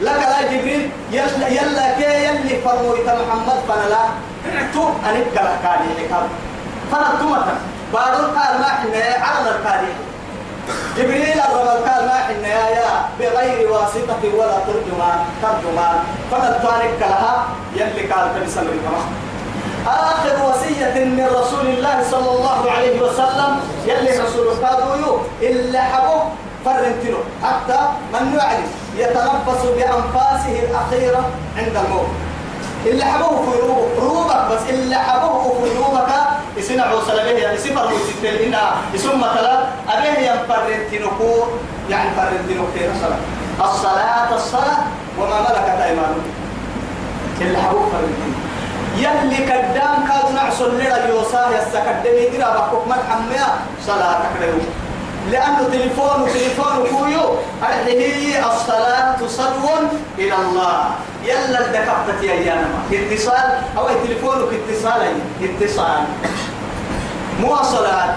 لك 0.00 0.20
لا 0.32 0.42
جبريل 0.52 0.90
يلا 1.12 1.48
يلا 1.48 1.94
كي 1.94 2.24
يلي 2.24 2.60
فرمويت 2.64 3.06
محمد 3.06 3.58
فنلا 3.68 4.02
تو 4.74 4.88
أنك 5.08 5.38
قال 5.38 5.48
قالحين 5.64 6.08
فنتمتا 6.92 7.54
بارو 7.92 8.24
قال 8.36 8.52
ما 8.60 8.70
حنا 8.80 9.24
على 9.24 9.48
القالحين 9.50 9.98
جبريل 10.96 11.40
الرب 11.40 11.68
قال 11.88 12.06
ما 12.06 12.18
حنا 12.26 12.48
يا 12.48 12.90
بغير 13.20 13.72
واسطة 13.72 14.22
ولا 14.34 14.58
ترجمان 14.66 15.18
ترجمان. 15.42 15.96
فنتوانك 16.30 17.00
لها 17.00 17.46
يلي 17.76 18.12
قال 18.12 18.24
تبسم 18.34 18.60
الكما 18.60 19.02
آخر 19.86 20.34
وصية 20.48 21.04
من 21.04 21.26
رسول 21.40 21.66
الله 21.66 22.02
صلى 22.10 22.30
الله 22.36 22.70
عليه 22.70 23.02
وسلم. 23.02 23.60
يلي 23.86 24.18
رسول 24.18 24.46
قالوا 24.64 25.18
إلا 25.42 25.82
حبوه 25.82 26.22
فرنتنو 26.64 27.18
حتى 27.44 27.78
من 28.12 28.34
يعرف 28.38 28.70
يتنفس 28.96 29.62
بأنفاسه 29.76 30.54
الأخيرة 30.68 31.24
عند 31.56 31.76
الموت. 31.84 32.06
اللي 32.86 33.04
حبوه 33.04 33.42
في 33.50 33.58
روبك 34.00 34.40
بس 34.50 34.70
اللي 34.70 34.96
حبوه 34.96 35.42
في 35.62 35.78
روبك 35.78 36.10
يسنع 36.56 36.84
سلبه 37.06 37.30
يعني 37.30 37.58
سفر 37.58 37.90
وستين 37.94 38.46
إنا 38.46 38.72
يسمى 38.94 39.28
تلا 39.34 39.62
أبيه 39.88 40.30
ينفرنتنكو 40.30 41.30
يعني 41.90 42.10
فرنتنو 42.16 42.64
كثير 42.74 42.90
الصلاة. 42.90 43.18
الصلاة 43.70 44.34
الصلاة 44.34 44.78
وما 45.18 45.40
ملكت 45.40 45.80
أيمانكم 45.80 46.30
اللي 47.40 47.58
حبوه 47.58 47.82
فرنتنو 47.92 48.49
يلي 48.96 49.52
قدام 49.52 50.06
كادوا 50.08 50.32
نعسل 50.34 50.78
لنا 50.78 51.06
يوساه 51.08 51.50
يستكدني 51.50 52.28
درا 52.28 52.50
بحكم 52.50 52.88
مرحمية 52.88 53.46
صلاتك 53.86 54.34
له 54.40 54.58
لأنه 55.30 55.68
تليفون 55.72 56.22
وتليفون 56.22 56.86
كويو 56.90 57.36
هي 57.86 58.44
الصلاة 58.46 59.16
صلو 59.26 59.68
إلى 60.18 60.34
الله. 60.34 60.90
يلا 61.24 61.60
الدكبتة 61.66 62.22
يا 62.22 62.34
يانما 62.34 62.80
اتصال. 62.92 63.50
أو 63.78 63.88
تليفونك 64.04 64.48
اتصال 64.52 65.02
اتصال. 65.42 66.04
مواصلات 67.40 68.14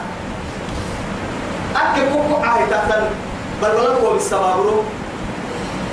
أكي 1.76 2.02
كوكو 2.10 2.44
عاي 2.44 2.66
تحتن 2.72 3.04
بل 3.62 3.70
ولكو 3.76 4.14
بالسبابرو. 4.14 4.84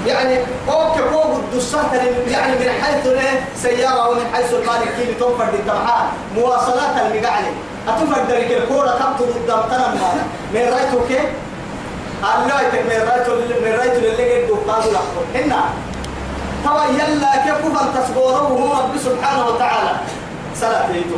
يعني 0.06 0.38
أوكي 0.68 1.02
فوق 1.12 1.36
الدسات 1.36 1.92
يعني 2.30 2.52
من 2.52 2.70
حيث 2.82 3.06
إيه؟ 3.06 3.44
سيارة 3.56 4.08
ومن 4.08 4.26
حيث 4.34 4.52
المالك 4.54 4.88
كيلو 4.96 5.12
تنفرد 5.12 5.54
التبعات 5.54 6.06
مواصلات 6.36 6.96
المقعلي 6.96 7.50
أتفرد 7.88 8.30
ذلك 8.30 8.50
الكورة 8.62 8.90
كم 8.90 9.24
قدام 9.24 9.62
تنم 9.70 10.00
من 10.54 10.60
رايتو 10.60 11.08
كيف؟ 11.08 11.20
الله 12.22 12.62
من 12.72 13.08
رايتو 13.08 13.32
من 13.62 13.76
رايتو 13.78 13.98
اللي 13.98 14.44
قد 14.44 14.50
قالوا 14.70 14.92
لك 14.92 15.44
هنا. 15.44 15.64
توا 16.64 16.84
يلا 16.84 17.36
كيف 17.44 17.54
كفر 17.66 18.00
تصبوره 18.00 18.36
هو 18.36 18.72
رب 18.72 18.98
سبحانه 19.04 19.46
وتعالى؟ 19.46 19.90
صلاة 20.60 20.86
هيتو 20.92 21.16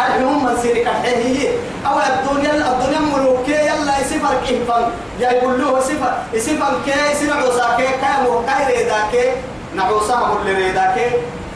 المهم 0.00 0.44
من 0.44 0.56
سيرك 0.62 0.86
هي 1.04 1.48
أو 1.86 1.96
الدنيا 1.98 2.52
الدنيا 2.72 2.98
ملوكي 3.00 3.52
يلا 3.52 3.94
يسفر 4.00 4.34
كيف 4.46 4.68
يا 5.20 5.30
يقول 5.30 5.60
له 5.60 5.80
سفر 5.80 6.12
يسفر 6.32 6.72
كي. 6.86 6.92
سمع 7.20 7.44
وساكي 7.44 7.86
كي. 7.86 8.12
مركاي 8.24 8.76
ريداكي 8.76 9.24
نعوسا 9.74 10.16
مول 10.16 10.46
ريداكي 10.56 11.06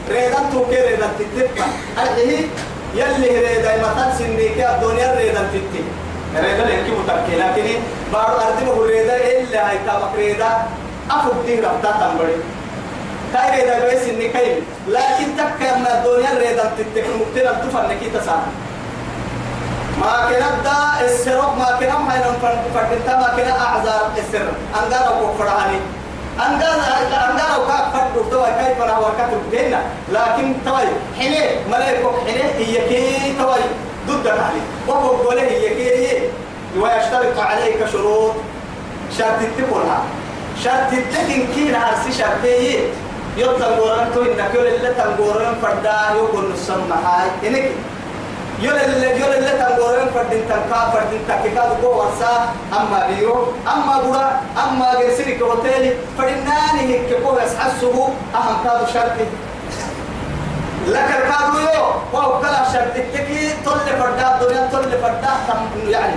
ريدان 0.09 0.43
توكي 0.53 0.81
ريدان 0.87 1.09
تتبقى 1.19 1.65
أرحيه 1.97 2.39
يلي 2.95 3.29
ريدا 3.47 3.71
مثلا 3.81 4.13
سنيك 4.19 4.57
الدنيا 4.57 5.15
ريدان 5.19 5.47
تتبقى 5.53 6.43
ريدا 6.43 6.63
لكي 6.65 6.91
متبقى 6.91 7.35
لكن 7.41 7.79
بارو 8.13 8.35
أرضي 8.47 8.65
مهو 8.65 8.83
ريدا 8.83 9.15
إلا 9.15 9.69
هاي 9.69 9.77
تابك 9.85 10.15
ريدا. 10.15 10.51
أفضل 11.11 11.45
دي 11.45 11.59
ربطا 11.59 11.91
تنبري. 12.01 12.35
كاي 13.33 13.61
ريدا 13.61 13.75
بيس 13.89 14.03
تكا 14.19 14.45
من 14.87 15.18
الدنيا 16.79 17.07
ريدا 17.07 17.09
تتبقى 17.09 17.17
مبتنا 17.19 17.51
تفنكي 17.53 18.09
تسانا 18.09 18.51
ما 19.99 20.29
كنا 20.29 20.49
دا 20.63 21.05
السرق 21.05 21.55
ما 21.57 21.77
كنا 21.79 21.97
ما 21.97 22.13
هي 22.13 22.19
نفرد 22.19 22.99
ما 23.07 23.33
كنا 23.35 23.61
أعذار 23.61 24.11
السر 24.17 24.47
أنقار 24.75 25.07
أو 25.07 25.33
فرحاني 25.33 25.79
أنقار 26.39 26.79
أنقار 27.29 27.55
أو 27.55 27.67
كاب 27.67 27.91
فرد 27.93 28.29
توا 28.31 28.47
كيف 28.47 28.79
فرح 28.79 28.99
وكتب 28.99 29.41
جنة 29.51 29.81
لكن 30.11 30.53
توي 30.65 30.87
حني 31.19 31.65
ملاك 31.71 32.03
حني 32.27 32.43
هي 32.57 32.89
كي 32.89 33.33
توي 33.37 33.63
ضد 34.07 34.27
عليه 34.27 34.65
وهو 34.87 35.07
قوله 35.09 35.41
هي 35.41 35.69
كي 35.69 36.29
ويشترط 36.77 37.39
عليك 37.39 37.85
شروط 37.91 38.33
شرط 39.17 39.39
تقولها 39.57 40.03
شرط 40.63 40.89
تكن 41.13 41.47
كي 41.55 41.71
نعرسي 41.71 42.11
شرطي 42.11 42.79
يطلع 43.39 43.67
قرن 43.67 44.07
تو 44.13 44.21
إنك 44.21 44.51
يقول 44.53 44.67
اللي 44.67 44.93
تنقرن 44.93 45.55
فردا 45.61 45.97
يقول 46.15 46.51
نسمع 46.53 46.95
هاي 47.05 47.29
إنك 47.47 47.71
يولا 48.61 48.85
اللي 48.85 49.19
يولا 49.19 49.37
اللي 49.37 49.49
تنقورين 49.49 50.07
فردين 50.13 50.43
تنكا 50.49 50.79
فردين 50.93 51.21
تكيكا 51.27 51.63
دقو 51.69 51.99
ورسا 51.99 52.33
أما 52.73 53.07
بيرو 53.07 53.53
أما 53.73 53.95
برا 54.03 54.41
أما 54.63 54.87
جرسيني 54.99 55.35
كروتيلي 55.39 55.93
فردناني 56.17 56.81
هيك 56.89 57.23
كو 57.23 57.37
يسحسه 57.39 58.09
أهم 58.35 58.55
كادو 58.63 58.85
شرطي. 58.93 59.25
لك 60.87 61.09
الكادو 61.17 61.59
يو 61.59 61.85
وهو 62.13 62.39
كلا 62.41 62.63
شرطي 62.73 63.01
تكي 63.13 63.49
طل 63.65 63.79
فردا 63.99 64.27
الدنيا 64.35 64.69
طل 64.73 64.91
فردا 65.01 65.31
تم 65.47 65.89
يعني 65.89 66.15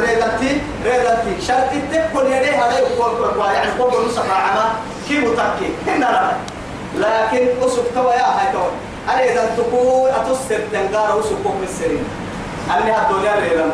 ريدتي 0.00 0.60
ريدتي 0.84 1.32
شرطي 1.46 1.78
تكون 1.92 2.26
يدي 2.26 2.50
هذا 2.50 2.78
يقول 2.78 3.12
يعني 3.54 3.70
كوا 3.78 4.04
نصف 4.06 4.30
عما. 4.30 4.66
كي 5.10 5.18
متكي 5.18 5.68
هنا 5.86 6.32
لكن 6.98 7.48
أسوك 7.66 7.84
توا 7.94 8.12
يا 8.12 8.26
هاي 8.38 8.52
توا. 8.52 8.70
أنا 9.08 9.24
إذا 9.24 9.50
تقول 9.56 10.10
أتصر 10.10 10.58
تنقار 10.72 11.18
وسكوك 11.18 11.54
من 11.58 11.66
السرين 11.68 12.04
أني 12.70 12.96
الدنيا 13.00 13.34
ريلا 13.34 13.66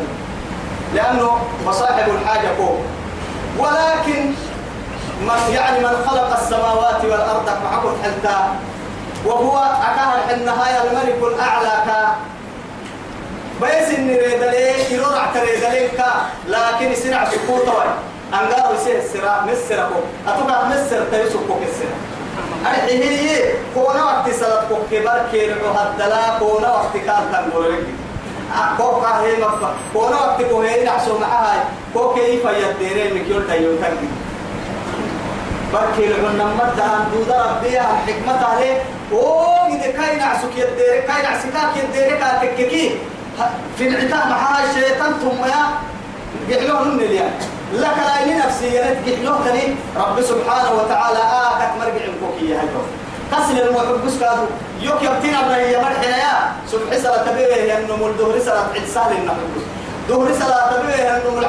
لأنه 0.95 1.37
مصاحب 1.65 2.09
الحاجة 2.09 2.47
فوق. 2.57 2.77
ولكن 3.59 4.25
من 5.21 5.53
يعني 5.53 5.79
من 5.79 6.05
خلق 6.07 6.39
السماوات 6.41 7.05
والأرض 7.05 7.49
معكم 7.63 7.93
حتى 8.03 8.37
وهو 9.25 9.57
أكاه 9.57 10.33
النهاية 10.35 10.83
الملك 10.83 11.17
الأعلى 11.33 11.83
كا 11.85 12.15
بيس 13.61 13.99
إن 13.99 14.07
ريدلي 14.07 14.93
يرور 14.93 15.17
اعتريدلي 15.17 15.87
كا 15.87 16.11
لكن 16.47 16.95
سنع 16.95 17.25
في 17.25 17.37
قوة 17.47 17.83
أنقار 18.33 18.75
يسير 18.75 18.97
السراء 18.97 19.43
مسر 19.47 19.79
أكو 19.85 19.99
أتوقع 20.27 20.63
مسر 20.67 21.03
تيسوكوك 21.11 21.61
السراء 21.69 21.97
أرحيه 22.65 23.53
كونا 23.73 24.03
وقت 24.03 24.29
سلط 24.29 24.69
كبر 24.91 25.21
كيرعو 25.31 25.71
هدلا 25.71 26.39
كونا 26.39 26.69
وقت 26.73 26.93
كان 26.93 27.23
تنقل 27.31 27.83
كوكا 28.77 29.21
هي 29.21 29.35
مبا 29.37 29.73
كونا 29.93 30.15
وقت 30.15 30.41
كوهي 30.41 30.85
نحسو 30.85 31.17
معها. 31.17 31.65
كو 31.93 32.13
كيف 32.13 32.45
يديرين 32.45 33.15
مكيول 33.15 33.47
تيون 33.47 33.77
تنقل. 33.81 34.07
بركي 35.73 36.07
لعن 36.07 36.37
نمت 36.37 36.79
عن 36.79 37.05
دودا 37.13 37.45
ربيا 37.45 37.81
الحكمة 37.81 38.45
عليه 38.45 38.81
أو 39.11 39.67
إذا 39.67 39.91
كاي 39.91 40.15
نعسك 40.15 40.51
يديرك 40.55 41.05
كاي 41.07 41.21
نعسكاك 41.23 41.83
يديرك 41.83 42.23
تككي. 42.41 42.91
في 43.77 43.87
العتاب 43.87 44.29
معها 44.29 44.63
الشيطان 44.69 45.13
ثم 45.13 45.45
يا 45.45 45.63
قعلوه 46.57 46.83
من 46.83 46.99
اليوم 46.99 47.31
لك 47.73 47.97
لا 47.97 48.45
نفسي 48.45 48.69
نتقحلوه 48.69 49.45
تاني 49.45 49.75
رب 49.97 50.21
سبحانه 50.21 50.71
وتعالى 50.71 51.19
آكت 51.19 51.71
مرقع 51.79 52.05
الكوكية 52.05 52.59
هايكو 52.59 52.81
قسل 53.31 53.59
المحب 53.59 54.05
بس 54.05 54.13
كادو 54.19 54.43
يوك 54.81 55.01
يبتين 55.03 55.35
أبنا 55.35 55.55
هي 55.57 55.77
مرحنا 55.77 56.17
يا. 56.17 56.51
سبح 56.71 56.97
سلا 56.97 57.17
تبيه 57.17 57.77
أنه 57.77 57.95
مول 57.95 58.17
دهر 58.17 58.39
سلا 58.39 58.59
عدسال 58.75 59.11
النحب 59.19 59.37
دهر 60.09 60.27
سلا 60.39 60.71
تبيه 60.77 61.17
أنه 61.17 61.29
مول 61.35 61.45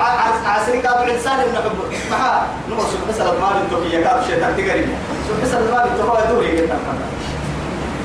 عسري 0.47 0.79
كادو 0.81 0.99
عدسال 0.99 1.33
النحب 1.47 1.73
محا 2.11 2.47
نمو 2.71 2.81
سبح 2.81 3.17
سلا 3.19 3.33
مال 3.33 3.63
التوكية 3.65 4.05
كادو 4.05 4.27
شيطان 4.27 4.57
تقريبا 4.57 4.93
سبح 5.29 5.45
سلا 5.53 5.61
مال 5.61 5.87
التوكية 5.93 6.25
دوري 6.31 6.57
جدا 6.57 6.79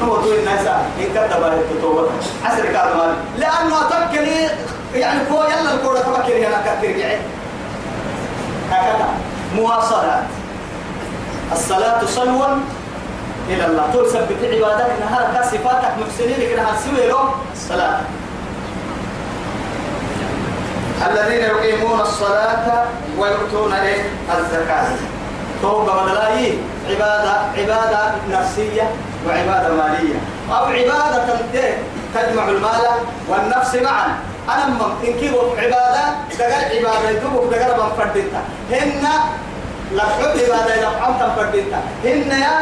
نمو 0.02 0.16
دوري 0.16 0.40
الناس. 0.40 0.68
إن 1.00 1.06
كتب 1.16 1.44
التوبة 1.72 2.08
عسري 2.46 2.68
كادو 2.68 2.94
مال 2.98 3.14
لأنه 3.38 3.76
أتكلي 3.82 4.50
يعني 4.96 5.20
كو 5.30 5.36
يلا 5.44 5.74
الكورة 5.74 6.00
تفكر 6.00 6.38
هنا 6.38 6.62
كتير 6.78 6.98
جعل 6.98 7.18
هكذا. 8.72 9.08
مواصلات. 9.56 10.24
الصلاة 11.52 12.06
صلوا 12.06 12.48
إلى 13.50 13.66
الله. 13.66 13.84
تقول 13.94 14.10
سبت 14.10 14.40
عبادك 14.44 14.92
نهار 15.00 15.44
صفاتك 15.44 15.92
محسنين 16.02 16.40
لك 16.40 16.60
نهار 16.60 16.74
سوي 16.86 17.08
له 17.08 17.34
الصلاة. 17.54 18.00
الذين 21.12 21.40
يقيمون 21.40 22.02
الصلاة 22.02 22.86
ويؤتون 23.18 23.74
الزكاة. 24.38 24.88
توبة 25.62 26.04
بدلاي 26.04 26.58
عبادة 26.90 27.34
عبادة 27.58 28.12
نفسية 28.32 28.92
وعبادة 29.28 29.74
مالية. 29.76 30.16
أو 30.52 30.66
عبادة 30.66 31.24
تجمع 32.16 32.50
المال 32.50 32.82
والنفس 33.30 33.76
معا. 33.76 34.08
أنا 34.50 34.66
ما 34.68 34.88
إن 35.08 35.14
كيبو 35.20 35.40
عبادة 35.58 36.04
دقر 36.40 36.64
عبادة 36.76 37.10
يدوبو 37.10 37.50
دقر 37.52 37.78
بان 37.78 37.92
فردتا 37.98 38.42
هن 38.72 39.04
لحو 39.94 40.22
عبادة 40.22 40.82
لحو 40.82 41.12
تم 41.20 41.36
فردتا 41.36 41.80
هن 42.04 42.32
يا 42.32 42.56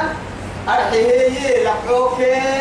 أرحيه 0.70 1.64
لحوك 1.66 2.20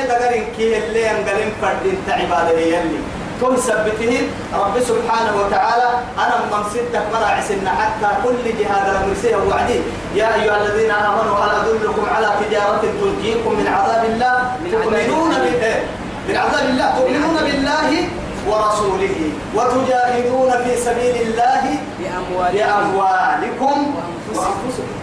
دقر 0.09 0.35
إن 0.35 0.45
كيه 0.57 0.77
اللي 0.79 1.11
أنقلن 1.11 1.53
فردتا 1.63 2.13
عبادة 2.13 2.59
يلي 2.59 3.01
كل 3.41 3.59
سبته 3.59 4.29
رب 4.55 4.77
سبحانه 4.81 5.33
وتعالى 5.41 5.89
أنا 6.19 6.35
من 6.53 6.65
ستك 6.71 7.05
مراعس 7.13 7.51
إن 7.51 7.69
حتى 7.69 8.09
كل 8.25 8.45
جهاد 8.61 8.87
المرسيه 8.95 9.37
وعدي. 9.37 9.81
يا 10.15 10.35
أيها 10.35 10.57
الذين 10.57 10.91
آمنوا 10.91 11.37
هل 11.41 11.51
أدلكم 11.61 12.05
على 12.15 12.29
تجارة 12.41 12.83
تنجيكم 13.01 13.53
من 13.59 13.67
عذاب 13.77 14.05
الله؟ 14.05 14.35
تؤمنون 14.71 15.33
بالله. 15.45 15.77
من 16.29 16.37
عذاب 16.37 16.65
الله. 16.69 16.89
تؤمنون 16.99 17.37
بالله؟ 17.47 18.09
ورسوله 18.49 19.17
وتجاهدون 19.55 20.51
في 20.65 20.77
سبيل 20.77 21.17
الله 21.27 21.65
بأموالكم 22.53 23.77
وأنفسكم. 24.33 24.97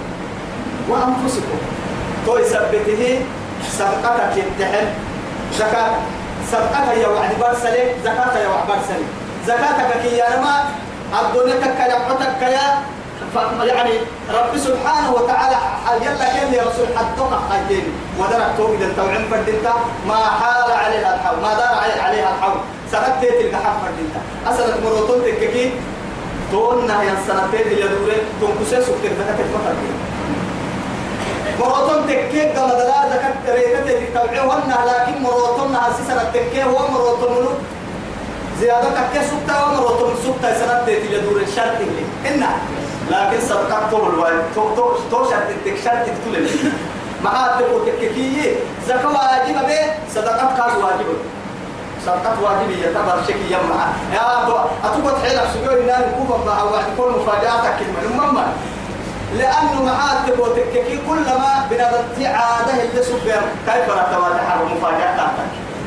وأنفسكم. 0.89 1.60
تو 2.26 2.38
يثبته 2.38 3.21
صدقتك 3.71 4.38
يمتحن 4.38 4.88
زكاة 5.54 5.91
صدقتك 6.52 6.97
يا 6.97 7.08
وعد 7.08 7.32
برسلي 7.39 7.84
زكاة 8.04 8.38
يا 8.38 8.47
وعد 8.47 8.67
برسلي 8.67 9.06
زكاتك 9.47 10.06
يا 10.06 10.38
نما 10.38 10.56
الدنيا 11.21 11.56
كيا 11.78 11.88
يعطتك 11.88 12.41
يا 12.41 12.67
يعني 13.63 13.91
رب 14.34 14.58
سبحانه 14.58 15.12
وتعالى 15.13 15.56
يلا 16.02 16.26
كان 16.34 16.54
يا 16.54 16.62
رسول 16.63 16.88
حدوك 16.97 17.32
حاجين 17.50 17.86
ودرك 18.19 18.50
توقد 18.58 18.82
انت 18.82 19.00
وعن 19.00 19.26
فردنت 19.32 19.67
ما 20.08 20.15
حال 20.15 20.71
عليها 20.71 21.15
الحول 21.15 21.38
ما 21.41 21.54
دار 21.54 21.73
عليها 22.04 22.30
الحول. 22.36 22.60
سنتين 22.91 23.32
تلك 23.39 23.56
حق 23.56 23.78
فردنت 23.82 24.15
أسألك 24.47 24.84
مروتون 24.86 25.21
تككي 25.26 25.71
تونا 26.52 27.04
يا 27.04 27.15
سنتين 27.28 27.67
اللي 27.67 27.88
دوري. 27.88 28.17
تنكسي 28.41 28.82
سكتين 28.86 29.12
ذكت 29.19 29.39
الفتر 29.39 29.76
مروتون 31.60 32.08
تككي 32.08 32.41
قام 32.41 32.69
دلا 32.69 33.00
ذكت 33.12 33.50
ريتة 33.50 34.06
تتوعيهن 34.06 34.71
لكن 34.88 35.21
مروتون 35.23 35.76
هسي 35.76 36.04
سنة 36.08 36.23
تككي 36.34 36.63
هو 36.63 36.80
مروتون 36.91 37.47
زيادة 38.62 38.89
تككي 38.89 39.26
سكتا 39.26 39.63
ومروتون 39.63 40.13
سكتا 40.23 40.60
سنتين 40.60 41.02
اللي 41.06 41.19
دوري. 41.19 41.43
الشرط 41.43 41.80
اللي 41.80 42.04
إنها 42.30 42.58
لكن 43.12 43.39
صدقات 43.50 43.91
طول 43.91 44.13
الوقت. 44.13 44.34
تو 44.56 44.76
تو 44.76 44.93
تو 45.12 45.30
شرط 45.30 45.50
تكشرط 45.65 46.06
تقول 46.06 46.47
ما 47.23 47.30
هاد 47.30 47.60
تقول 47.60 47.82
تككي 47.86 48.56
زكاة 48.88 49.08
واجبة 49.08 49.62
به 49.67 49.82
صدقات 50.15 50.58
كاز 50.58 50.76
واجبة. 50.84 51.17
صدقات 52.08 52.38
واجبة 52.43 52.76
يعتبر 52.84 53.17
شيء 53.28 53.39
يمنع. 53.54 53.86
يا 54.13 54.26
أبو 54.43 54.54
أتوقع 54.86 55.15
حيلك 55.22 55.48
سجوا 55.54 55.76
النار 55.82 56.04
كوفا 56.17 56.38
مع 56.46 56.58
واحد 56.63 56.89
كل 56.98 57.10
مفاجأتك 57.20 57.74
كلمة. 57.80 58.00
المهم 58.06 58.38
لأنه 59.38 59.78
معاد 59.84 60.17
تقول 60.28 60.50
تككي 60.56 60.98
كلما 61.08 61.52
بنادت 61.70 62.20
عادة 62.20 62.74
اللي 62.84 63.04
سبير. 63.04 63.41
كيف 63.67 63.89
رتبت 63.89 64.39
حرب 64.48 64.67
مفاجأتك؟ 64.78 65.32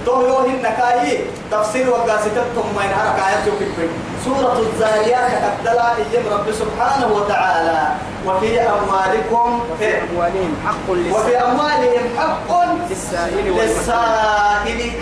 تو 0.07 0.21
يوهن 0.21 0.63
نكاي 0.63 1.21
تفسير 1.51 1.91
وقاستكم 1.91 2.67
ما 2.77 2.83
ينهرك 2.85 3.19
آيات 3.29 3.47
يوكي 3.47 3.89
سورة 4.25 4.59
الزاريات 4.59 5.31
كتبتلا 5.31 5.89
إيام 5.97 6.25
رب 6.33 6.53
سبحانه 6.53 7.09
وتعالى. 7.17 7.81
وفي 8.27 8.61
أموالكم 8.61 9.49
وفي 9.73 9.89
أموالهم 10.03 10.53
حق 10.67 10.93
للسائل. 10.93 11.15
وفي 11.15 11.37
أموالهم 11.37 12.05
حق 12.19 12.51
للسائل 12.91 13.47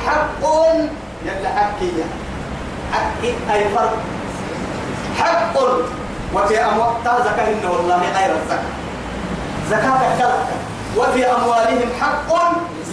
حق 0.06 0.44
يلا 1.24 1.48
حكية 1.48 2.04
حق 2.92 3.22
أي 3.54 3.64
فرق؟ 3.74 3.96
حق. 5.18 5.58
وفي 6.34 6.58
أموال 6.64 6.92
تازك 7.04 7.38
إن 7.38 7.68
والله 7.70 7.96
غير 7.96 8.30
الزكاة. 8.36 8.72
زكاة 9.70 10.12
الكلام 10.14 10.46
وفي 10.96 11.26
أموالهم 11.26 11.88
حق 12.00 12.30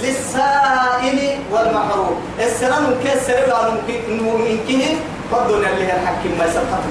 للسائل 0.03 1.39
والمحروم. 1.51 2.15
السنان 2.39 2.95
كيس 3.03 3.27
سرب 3.27 3.73
ممكن 4.21 4.81
فضل 5.31 5.55
اللي 5.55 5.87
هي 5.87 5.95
الحكيم 6.01 6.35
ما 6.39 6.45
يسقط 6.45 6.83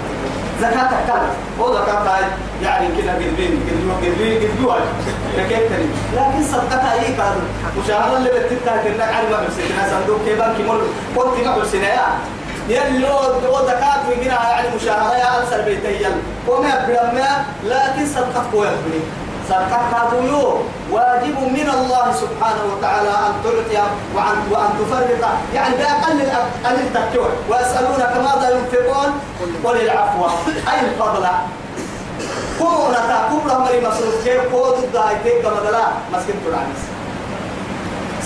زكاة 0.61 0.91
الكلام 1.03 1.29
هو 1.61 1.75
زكاة 1.75 2.21
يعني 2.63 2.87
كده 3.03 3.13
قلبين 3.13 3.35
قلبين 3.37 3.91
قلبين 4.03 4.55
قلبين 5.37 5.59
تري 5.69 5.89
لكن 6.17 6.43
صدقتها 6.53 6.93
أي 6.93 7.15
كان 7.17 7.37
مشاهدة 7.85 8.17
اللي 8.17 8.31
بتتها 8.31 8.83
كنا 8.85 9.05
على 9.05 9.29
ما 9.31 9.47
بسيطنا 9.49 9.89
صندوق 9.91 10.21
كيبان 10.25 10.55
كمول 10.59 10.81
قلت 11.17 11.47
ما 11.47 11.59
بسيطنا 11.59 11.89
يا 11.89 12.07
يلي 12.69 13.09
هو 13.09 13.67
زكاة 13.67 14.09
ويجينا 14.09 14.35
يعني 14.51 14.77
مشاهدة 14.77 15.17
يا 15.19 15.41
أنسر 15.41 15.63
بيتي 15.63 16.05
يل 16.05 16.13
وما 16.49 16.69
يبرم 16.69 17.25
لكن 17.65 18.07
صدقت 18.15 18.53
قوي 18.53 18.67
صدقت 19.49 19.85
كادويو 19.93 20.57
واجب 20.91 21.37
من 21.57 21.69
الله 21.77 22.07
سبحانه 22.23 22.63
وتعالى 22.73 23.11
أن 23.27 23.33
تعطي 23.45 23.77
وأن 24.15 24.39
وأن 24.51 24.71
تفرق 24.81 25.23
يعني 25.55 25.75
بأقل 25.77 26.19
أقل 26.65 26.77
التكوع 26.81 27.29
ويسألونك 27.51 28.13
ماذا 28.27 28.49
ينفقون؟ 28.57 29.11
قل 29.65 29.77
العفو. 29.81 30.25
أي 30.73 30.81
الفضل. 30.81 31.27
كونا 32.59 33.01
تا 33.09 33.19
كبرى 33.29 33.57
مري 33.59 33.79
مصروف. 33.87 34.25
كيف 34.25 34.43
كود 34.53 34.77
الداي 34.85 35.15
تيك 35.25 35.43
كما 35.43 35.61
دلا 35.67 35.85
مسكين 36.13 36.35
تلعنس 36.45 36.81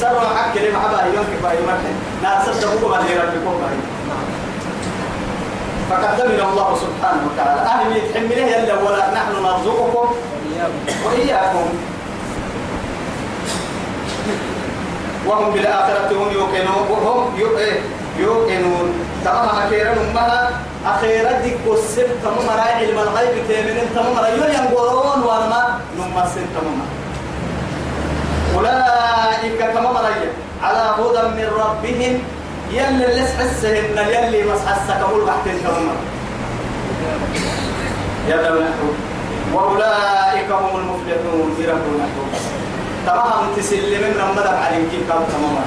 سروا 0.00 0.20
حق 0.36 0.54
كلمة 0.54 0.78
عبا 0.78 1.02
يوم 1.14 1.26
كفاية 1.34 1.60
مرحل 1.66 1.94
لا 2.22 2.30
تصدقوا 2.44 2.90
ما 2.90 3.02
دير 3.02 3.18
بكم 3.18 3.54
باي 3.60 3.78
فقدمنا 5.90 6.44
الله 6.50 6.78
سبحانه 6.84 7.22
وتعالى. 7.26 7.60
أهل 7.60 7.96
يتحمله 7.96 8.46
يلا 8.46 8.74
ولا 8.82 9.14
نحن 9.14 9.32
نرزقكم. 9.42 10.14
وإياكم. 11.04 11.68
وهم 15.26 15.52
بالآخرة 15.52 16.10
هم 16.12 16.32
يوقنون 16.32 16.82
وهم 16.90 17.38
يوقنون. 18.18 18.88
تمام 19.24 19.48
أخيرا 19.48 19.92
أمها 19.92 20.50
أخيرا 20.86 21.32
دي 21.42 21.54
قصر 21.66 22.06
تمام 22.22 22.58
رأي 22.58 22.72
علم 22.72 22.98
الغيب 22.98 23.34
تيمين 23.48 23.78
تمام 23.94 24.16
رأي 24.18 24.32
يوم 24.32 24.50
ينقرون 24.50 25.22
وانما 25.22 25.80
نمسن 25.98 26.46
تمام 26.54 26.80
أولئك 28.54 29.60
تمام 29.74 29.96
رأي. 29.96 30.28
على 30.62 30.94
هدى 30.98 31.22
من 31.28 31.48
ربهم. 31.58 32.14
يلي 32.72 33.04
اللي 33.06 33.24
حسهن 33.38 33.98
يلي 34.08 34.42
مسحسك 34.42 35.00
أقول 35.00 35.24
بحتين 35.24 35.64
تمام 35.64 35.96
يا 38.28 38.36
دولة. 38.36 38.70
وأولئك 39.54 40.17
هم 40.50 40.76
المفلحون 40.80 41.56
يربون 41.58 42.00
تمام 43.06 43.42
تسلم 43.56 44.02
من 44.02 44.20
رمضان 44.20 44.54
عليك 44.54 44.92
كم 45.08 45.22
تماما 45.32 45.64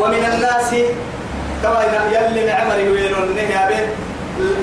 ومن 0.00 0.24
الناس 0.32 0.70
كما 1.62 1.80
يلي 2.12 2.52
معمر 2.52 2.76
وين 2.76 3.14
النهي 3.14 3.86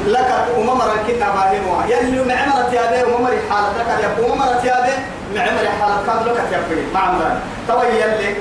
لك 0.07 0.31
أممر 0.57 0.89
كنا 1.07 1.27
باهموا. 1.35 1.83
يلي 1.89 2.19
معمر 2.25 2.73
يا 2.73 2.83
به 2.91 3.15
أممر 3.15 3.33
حالتك 3.49 3.89
يا 4.03 4.09
أممر 4.25 4.51
يا 4.65 4.77
به 4.85 4.97
معمر 5.35 5.65
حالتك 5.79 6.27
لك 6.27 6.39
يا 6.53 6.59
به 6.69 6.81
مع 6.93 6.99
عمران. 6.99 7.39
تو 7.67 7.81
يلي. 7.83 8.35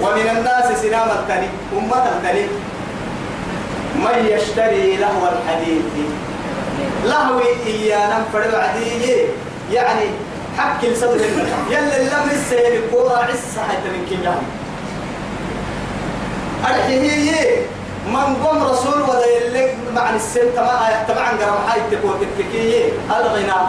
ومن 0.00 0.26
الناس 0.36 0.82
سنام 0.82 1.08
التاني 1.10 1.48
أمة 1.78 2.04
التاني 2.08 2.44
من 4.04 4.26
يشتري 4.26 4.96
لهو 4.96 5.28
الحديث 5.34 5.84
لهوي 7.04 7.42
إيانا 7.66 8.24
فرد 8.32 8.54
عديه 8.54 9.26
يعني 9.72 10.06
حق 10.58 10.84
الصدر. 10.84 11.20
يلا 11.70 11.96
اللم 11.96 12.30
السيد 12.30 12.82
كورا 12.92 13.16
عسى 13.16 13.60
حتى 13.68 13.88
من 13.88 14.06
كل 14.10 14.24
لهو 14.24 14.42
الحيه 16.64 17.66
من 18.06 18.36
قم 18.44 18.62
رسول 18.62 19.02
ولا 19.02 19.26
يلك 19.26 19.76
مع 19.94 20.10
السن 20.10 20.54
تما 20.56 21.04
تبعا 21.08 21.28
قرم 21.28 21.58
حي 21.68 21.80
تقول 21.90 22.16
تككيه 22.38 22.92
الغنى. 23.10 23.60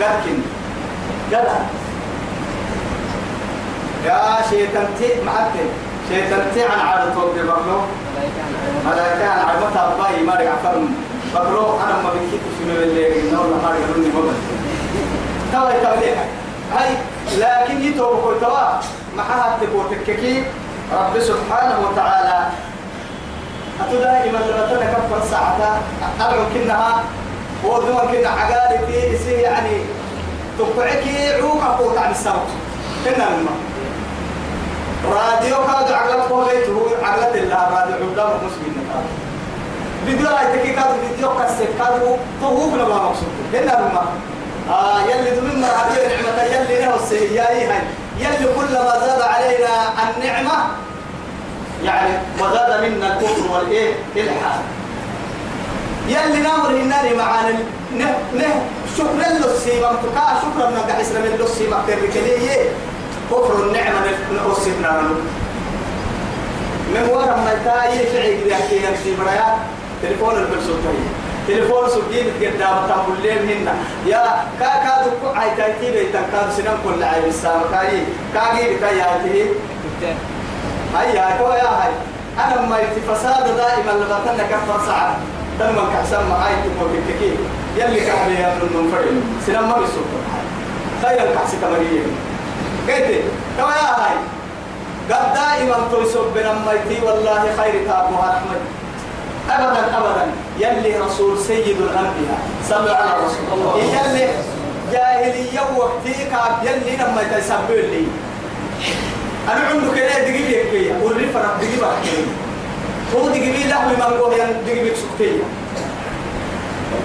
لكن 0.00 0.36
قال 1.32 1.46
يا 4.04 4.36
شيطان 4.50 4.86
تي 4.98 5.08
معتن 5.26 5.68
شيطان 6.08 6.42
تي 6.54 6.62
عن 6.62 7.14
توبي 7.14 7.42
بقلو 7.42 7.80
ملائكة 8.86 9.28
عن 9.28 9.38
عادة 9.38 9.96
باي 9.96 10.40
رجع 10.40 10.54
فرم 10.62 10.94
بقلو 11.34 11.80
أنا 11.80 12.02
ما 12.02 12.10
بكيت 12.10 12.40
في 12.58 12.64
من 12.64 12.70
اللي 12.82 13.32
نقول 13.32 13.50
رجع 13.52 13.86
روني 13.94 14.08
مبل 14.08 14.32
توا 15.52 15.70
يتبليها 15.70 16.24
هاي 16.72 16.96
لكن 17.38 17.82
يتوب 17.82 18.20
كل 18.24 18.40
توا 18.40 18.80
معها 19.16 19.58
تقول 19.60 19.84
تككي 19.90 20.44
رب 20.92 21.18
سبحانه 21.20 21.76
وتعالى. 21.90 22.46
أتدائما 23.80 24.38
لما 24.38 24.66
تنكفر 24.70 25.26
ساعة 25.30 25.80
أدعو 26.20 26.44
كنها 26.54 27.02
ودوما 27.64 28.04
كنا 28.04 28.28
عقارتي 28.28 29.12
يصير 29.14 29.38
يعني 29.38 29.80
تقعكي 30.58 31.34
عوقة 31.42 31.76
قوت 31.78 31.98
عن 31.98 32.10
السمك 32.10 32.48
كنا 33.04 33.24
لما 33.24 33.50
راديو 35.14 35.56
كاد 35.56 35.92
عقلت 35.92 36.30
قوليته 36.30 36.86
عقلت 37.02 37.36
الله 37.36 37.56
راديو 37.80 37.94
عبدان 38.08 38.26
مسلمين 38.36 38.86
فيديو 40.06 40.26
راي 40.28 40.58
تكي 40.58 40.72
كاد 40.72 40.84
فيديو 41.10 41.28
كسر 41.30 41.66
كاد 41.78 42.16
طهوف 42.42 42.74
لما 42.74 42.94
مقصود. 42.94 43.28
كنا 43.52 43.60
لما 43.72 44.04
آه 44.70 45.00
يلي 45.02 45.30
دمين 45.40 45.60
مرحبا 45.60 45.94
نعمة 46.08 46.42
يلي 46.42 46.80
له 46.86 46.96
السيئة 46.96 47.42
هاي. 47.42 47.80
يلي 48.18 48.46
كلما 48.56 48.98
زاد 49.06 49.22
علينا 49.22 49.68
النعمة 50.16 50.56
يعني 51.84 52.10
وزاد 52.40 52.82
منا 52.84 53.18
الكفر 53.20 53.52
والإيه؟ 53.52 53.92
الحاد 54.16 54.60
يلي 56.08 56.42
نامر 56.42 56.68
هناني 56.68 57.14
معانا 57.14 57.58
نه 57.96 58.14
نه 58.34 58.62
شكرا 58.98 59.28
للسيما 59.38 59.92
متكا 59.92 60.40
شكرا 60.42 60.70
من 60.70 60.76
قاعد 60.88 61.00
اسلام 61.00 61.22
للسيما 61.24 61.82
تركليه 61.86 62.70
كفر 63.30 63.64
النعمة 63.64 64.00
نقصنا 64.32 65.00
منه 65.00 65.20
من 66.94 67.08
ورا 67.12 67.36
ما 67.36 67.54
تاي 67.64 68.06
فعي 68.06 68.40
كذا 68.44 68.58
كي 68.68 68.76
يمشي 68.76 69.16
برايا 69.20 69.56
تليفون 70.04 70.36
البلسوتي 70.36 70.98
تليفون 71.48 71.88
سجين 71.88 72.26
قدام 72.40 72.76
تقول 72.88 73.16
لهم 73.24 73.48
هنا. 73.48 73.74
يا 74.06 74.24
كا 74.60 74.68
كا 74.84 74.92
دكو 75.04 75.28
عاي 75.34 75.50
تايتي 75.56 75.90
بيتن. 75.92 76.24
كا 76.32 76.50
سنم 76.56 76.76
كل 76.84 77.02
عاي 77.02 77.20
بالسام 77.20 77.60
كاي 77.72 78.04
كاجي 78.34 78.74
بكاي 78.74 79.00
هاي 79.00 79.48
هاي 80.94 81.18
هاي 81.18 81.40
هو 81.40 81.52
يا 81.52 81.70
هاي. 81.78 81.92
أنا 82.38 82.60
ما 82.68 82.76
فساد 83.08 83.46
دائما 83.56 83.92
لغتنا 84.00 84.44
كفر 84.50 84.86
ساعة 84.86 85.16
تم 85.58 85.76
كحسن 85.92 86.28
معاي 86.30 86.54
تقول 86.64 86.90
كتكي 86.94 87.32
يلي 87.76 88.00
كحبي 88.00 88.34
يا 88.34 88.52
ابن 88.52 88.68
المنفرد. 88.68 89.22
سنم 89.46 89.68
ما 89.68 89.76
بيسوق. 89.78 90.08
خير 91.02 91.18
الكحس 91.22 91.52
كمرية 91.62 92.04
قلت 92.88 93.22
تو 93.58 93.66
يا 93.66 93.90
هاي. 94.00 94.16
قد 95.10 95.34
دائما 95.34 95.76
تيسوق 95.90 96.26
بنا 96.34 96.52
ميتي 96.66 97.04
والله 97.04 97.42
خير 97.58 97.74
تابوها 97.88 98.30
أحمد. 98.30 98.60
أبدا 99.50 99.98
أبدا. 99.98 100.26
يلي 100.58 100.98
رسول 100.98 101.38
سيد 101.38 101.76
الأنبياء. 101.80 102.38
صلوا 102.68 102.96
على 102.96 103.10
الرسول 103.16 103.80
يلي 103.80 104.28
جاهلية 104.92 105.60
وقتي 105.76 106.14
كاب 106.30 106.52
يلي 106.62 106.96
لما 106.96 107.22
يتسبب 107.22 107.70
لي. 107.70 108.06
أنا 109.52 109.60
عندك 109.60 109.94
كده 109.94 110.18
دقيقة 110.18 110.50
يكفي 110.50 111.04
والرفرة 111.04 111.56
دقيقة 111.60 111.92
هو 113.16 113.28
دقيقة 113.28 113.68
له 113.68 113.88
من 113.88 114.02
قوة 114.02 114.34
ين 114.34 114.64
دقيقة 114.66 114.96
سكتية 114.96 115.42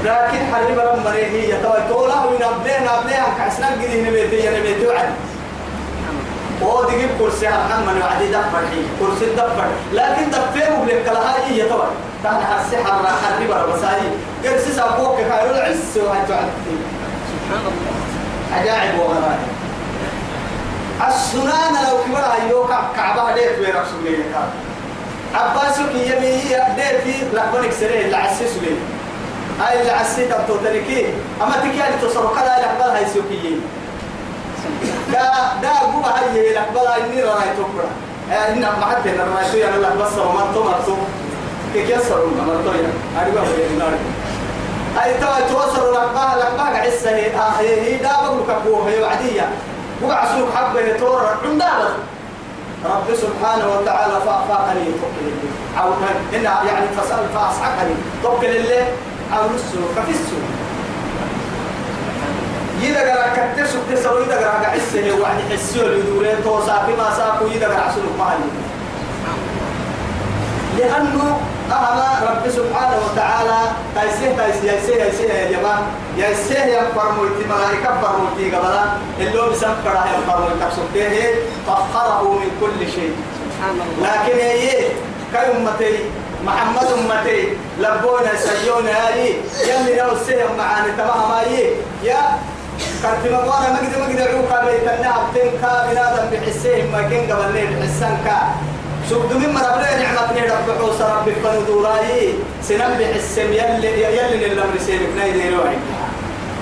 لكن 0.06 0.40
حريم 0.54 0.80
رم 0.80 1.04
مريه 1.06 1.54
يتوي 1.56 1.80
تولا 1.90 2.16
ونبليه 2.26 2.80
نبليه 2.80 3.26
كعسنا 3.38 3.68
قديه 3.68 4.10
نبيتي 4.10 4.60
نبيتي 4.60 4.88
وعد. 4.88 5.10
هو 6.64 6.84
دقيقة 6.84 7.10
كرسي 7.20 7.48
عن 7.48 7.86
من 7.88 8.02
وعدي 8.02 8.28
دفر 8.32 8.62
حي 8.72 8.82
كرسي 9.00 9.34
دفر 9.36 9.68
لكن 9.94 10.30
دفيه 10.32 10.70
مبلغ 10.70 11.04
كلها 11.06 11.48
هي 11.48 11.60
يتوي 11.60 11.88
تحت 12.24 12.42
حسي 12.52 12.78
حرة 12.78 13.12
حريم 13.24 13.52
رم 13.52 13.70
مساي 13.74 14.02
قرسي 14.44 14.72
سابوك 14.72 15.18
كايرو 15.18 15.56
العز 15.56 15.98
وهي 15.98 16.22
تعدي 16.28 16.76
سبحان 17.32 17.64
الله. 17.72 17.96
عجائب 18.56 19.00
وغرائب. 19.00 19.48
السنان 21.08 21.74
لو 21.88 21.98
كبر 22.06 22.24
أيوة 22.42 22.68
كعبة 22.96 23.34
ديت 23.34 23.60
ويرك 23.60 23.86
سولي 23.92 24.18
عباسك 25.36 25.96
يمي 25.96 26.32
ديت 26.76 27.02
في 27.04 27.14
لقبنك 27.34 27.72
سريه 27.72 28.06
العسي 28.06 28.48
سولي 28.48 28.76
هاي 29.62 29.82
العسي 29.82 30.26
تبتو 30.26 30.56
تركي 30.56 31.06
أما 31.42 31.56
تكيالي 31.58 31.98
تصرف 32.02 32.40
كلا 32.40 32.60
لقبل 32.60 32.90
هاي 32.90 33.06
سوكي 33.06 33.60
دا 35.12 35.24
دا 35.62 35.70
قوة 35.70 36.20
هاي 36.20 36.54
لقبل 36.54 36.88
هاي 36.88 37.02
نير 37.16 37.26
راي 37.26 37.50
تكبر 37.58 37.88
إن 38.32 38.62
ما 38.62 38.86
حد 38.86 39.08
هنا 39.08 39.24
راي 39.36 39.52
تو 39.52 39.58
يعني 39.58 39.78
لقبل 39.78 40.08
سر 40.16 40.32
مرتو 40.32 40.64
مرتو 40.64 40.96
كيف 41.74 41.90
يسر 41.90 42.26
مرتو 42.26 42.72
يعني 42.72 42.94
أريبا 43.22 43.42
هاي 43.42 43.76
نار 43.80 43.94
هاي 44.98 45.14
توا 45.14 45.40
توصل 45.50 45.94
لقبها 45.94 46.36
لقبها 46.38 46.78
عسة 46.78 47.10
هي 47.10 47.30
هي 47.60 47.98
دا 47.98 48.10
بقول 48.24 48.40
كبوه 48.48 48.90
هي 48.90 49.02
وعدية. 49.02 49.50
وقع 50.02 50.26
سوق 50.26 50.56
حبة 50.56 50.80
يتور 50.80 51.22
عندها 51.46 51.90
رب 52.86 53.16
سبحانه 53.16 53.68
وتعالى 53.80 54.14
فاقني 54.50 54.86
توكل 54.86 55.32
أو 55.80 55.94
إن 56.34 56.44
يعني 56.44 56.88
فسأل 56.98 57.26
فأصحقني 57.36 57.94
توكل 58.24 58.48
اللي 58.48 58.82
أو 59.34 59.46
السوق 59.56 59.92
ففي 59.96 60.12
السوق 60.12 60.40
يدا 62.82 63.00
قرا 63.00 63.34
كتر 63.34 63.66
سوق 63.66 63.82
تسوي 63.92 64.24
يدا 64.24 64.38
قرا 64.38 64.68
عسه 64.68 65.22
وعد 65.22 65.38
حسوا 65.52 65.84
الدورين 65.84 66.44
توصا 66.44 66.86
بما 66.88 67.14
ساقوا 67.18 67.50
يدا 67.50 67.68
قرا 67.68 67.92
سوق 67.96 68.18
ما 68.20 68.40
لأنه 70.78 71.40
أهلا 71.72 72.32
رب 72.32 72.50
سبحانه 72.50 72.98
وتعالى 73.06 73.60
تايسيه 73.96 74.36
تايسيه 74.38 74.72
يسيه 74.72 75.04
يسيه 75.04 75.34
يا 75.34 75.52
جماعة 75.58 75.82
يسيه 76.18 76.60
يا 76.66 76.84
فرموتي 76.96 77.44
ملائكة 77.50 78.02
فرموتي 78.02 78.56
قبلا 78.56 78.84
اللي 79.20 79.42
هو 79.42 79.50
بسم 79.50 79.68
فرح 79.86 80.06
يا 80.14 80.32
فرموتي 80.34 80.54
تقصدته 80.60 81.34
فخره 81.68 82.24
من 82.34 82.52
كل 82.62 82.92
شيء. 82.92 83.16
لكن 84.02 84.40
هي 84.40 84.72
كأمتي 85.34 86.00
محمد 86.46 86.88
أمتي 86.98 87.48
لبونا 87.80 88.32
سيونا 88.36 88.92
هاي 89.08 89.34
يلي 89.68 89.96
لو 90.02 90.10
سيهم 90.28 90.58
معانا 90.58 90.88
تمام 90.98 91.32
هاي 91.32 91.70
يا 92.04 92.22
كنت 93.04 93.32
مقوانا 93.32 93.70
مجد 93.82 94.10
مجد 94.10 94.22
عوكا 94.22 94.66
بيتنا 94.66 95.08
عبتين 95.14 95.52
كا 95.62 95.88
بنادم 95.92 96.26
بحسيهم 96.32 96.92
ما 96.92 97.02
كين 97.10 97.32
قبل 97.32 97.54
ليه 97.54 97.70
بحسان 97.80 98.18
كا 98.26 98.38
سبد 99.10 99.34
من 99.34 99.54
مربنا 99.54 99.98
نعمة 99.98 100.34
رب 100.54 100.78
حوس 100.80 101.02
رب 101.02 101.34
فندوراي 101.44 102.34
سنم 102.64 102.98
بحسم 103.00 103.54
يلي 103.54 104.04
يلي 104.18 104.46
الأمر 104.46 104.74
سيبك 104.86 105.10
نايدي 105.18 105.50
روحي 105.50 105.78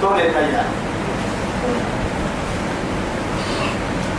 تولي 0.01 0.21
تيار 0.21 0.65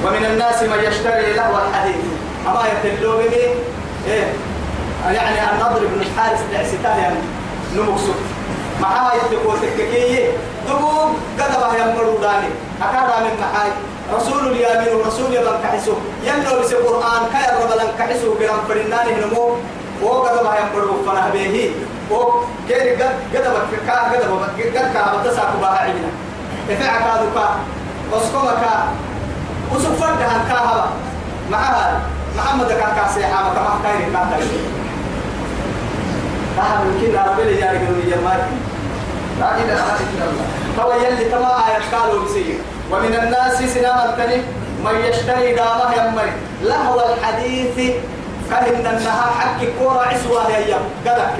ومن 0.04 0.24
الناس 0.24 0.62
من 0.62 0.78
يشتري 0.84 1.32
له 1.32 1.50
الحديث. 1.68 2.04
أما 2.46 2.62
يتلو 2.84 3.18
به 3.18 3.36
إيه؟ 4.08 4.32
يعني 5.04 5.52
النضر 5.52 5.80
بن 5.86 6.00
الحارث 6.00 6.40
العسيتان 6.52 6.98
يعني 6.98 7.20
نمكسو 7.76 8.12
معها 8.80 9.12
يتقو 9.14 9.56
تككيه 9.56 10.28
دبوب 10.68 11.10
قدبه 11.40 11.74
يمرو 11.76 12.18
داني. 12.18 12.50
أكاد 12.82 13.22
من 13.24 13.40
محاي 13.40 13.70
رسول 14.16 14.48
اليامين 14.48 14.94
ورسول 14.94 15.34
يبن 15.34 15.56
كحسو. 15.62 15.92
يملو 16.24 16.60
بس 16.60 16.72
القرآن 16.72 17.22
كير 17.32 17.52
ربلن 17.62 17.90
كحسو 17.98 18.34
قرام 18.40 18.60
فرناني 18.68 19.10
هنمو 19.14 19.56
وقدبه 20.02 20.52
يمرو 20.56 21.02
فنه 21.06 21.28
به 21.34 21.74
وكيري 22.10 22.90
قد 22.96 23.12
قدبك 23.34 23.72
كا 23.86 23.96
قدبه 24.10 24.36
قد 24.58 24.92
كا 24.94 25.02
بتساكو 25.16 25.58
بها 25.60 25.78
عينا 25.78 26.10
إفعك 26.70 27.02
هذا 27.02 27.28
كا. 27.34 27.48
وسكومك 28.12 28.64
وسفر 29.72 30.14
دهان 30.20 30.40
كاهبا 30.48 30.86
معها. 31.50 32.00
محمد 32.36 32.68
كان 32.68 32.92
كاسي 32.96 33.26
حاما 33.26 33.50
كما 33.54 33.80
كايري 33.84 34.12
تايري 34.12 34.60
كاهبا 36.56 36.84
يمكن 36.84 37.18
عربي 37.18 37.42
لي 37.44 37.60
جاري 37.60 37.78
قلوا 37.78 38.02
يجمعك 38.06 38.48
لا 39.40 39.56
إله 39.56 39.84
إلا 40.00 40.24
الله. 40.30 40.46
تو 40.76 40.90
يلي 40.92 41.24
تما 41.24 41.50
آيات 41.66 41.82
قالوا 41.94 42.24
بسيء 42.24 42.60
ومن 42.90 43.14
الناس 43.14 43.74
سنام 43.74 44.08
التني 44.08 44.42
من 44.84 44.94
يشتري 45.04 45.54
دامه 45.54 45.94
يمري. 45.94 46.32
لهو 46.62 47.04
الحديث 47.12 47.94
فإن 48.50 48.86
النها 48.86 49.26
حق 49.38 49.60
كورة 49.78 50.00
عسوة 50.00 50.46
هي 50.56 50.74
قدك 51.06 51.36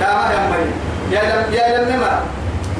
دامه 0.00 0.32
يمري. 0.32 0.70
يا 1.12 1.22
لم 1.22 1.54
يا 1.54 1.78
لم 1.78 1.96
نمر. 1.96 2.18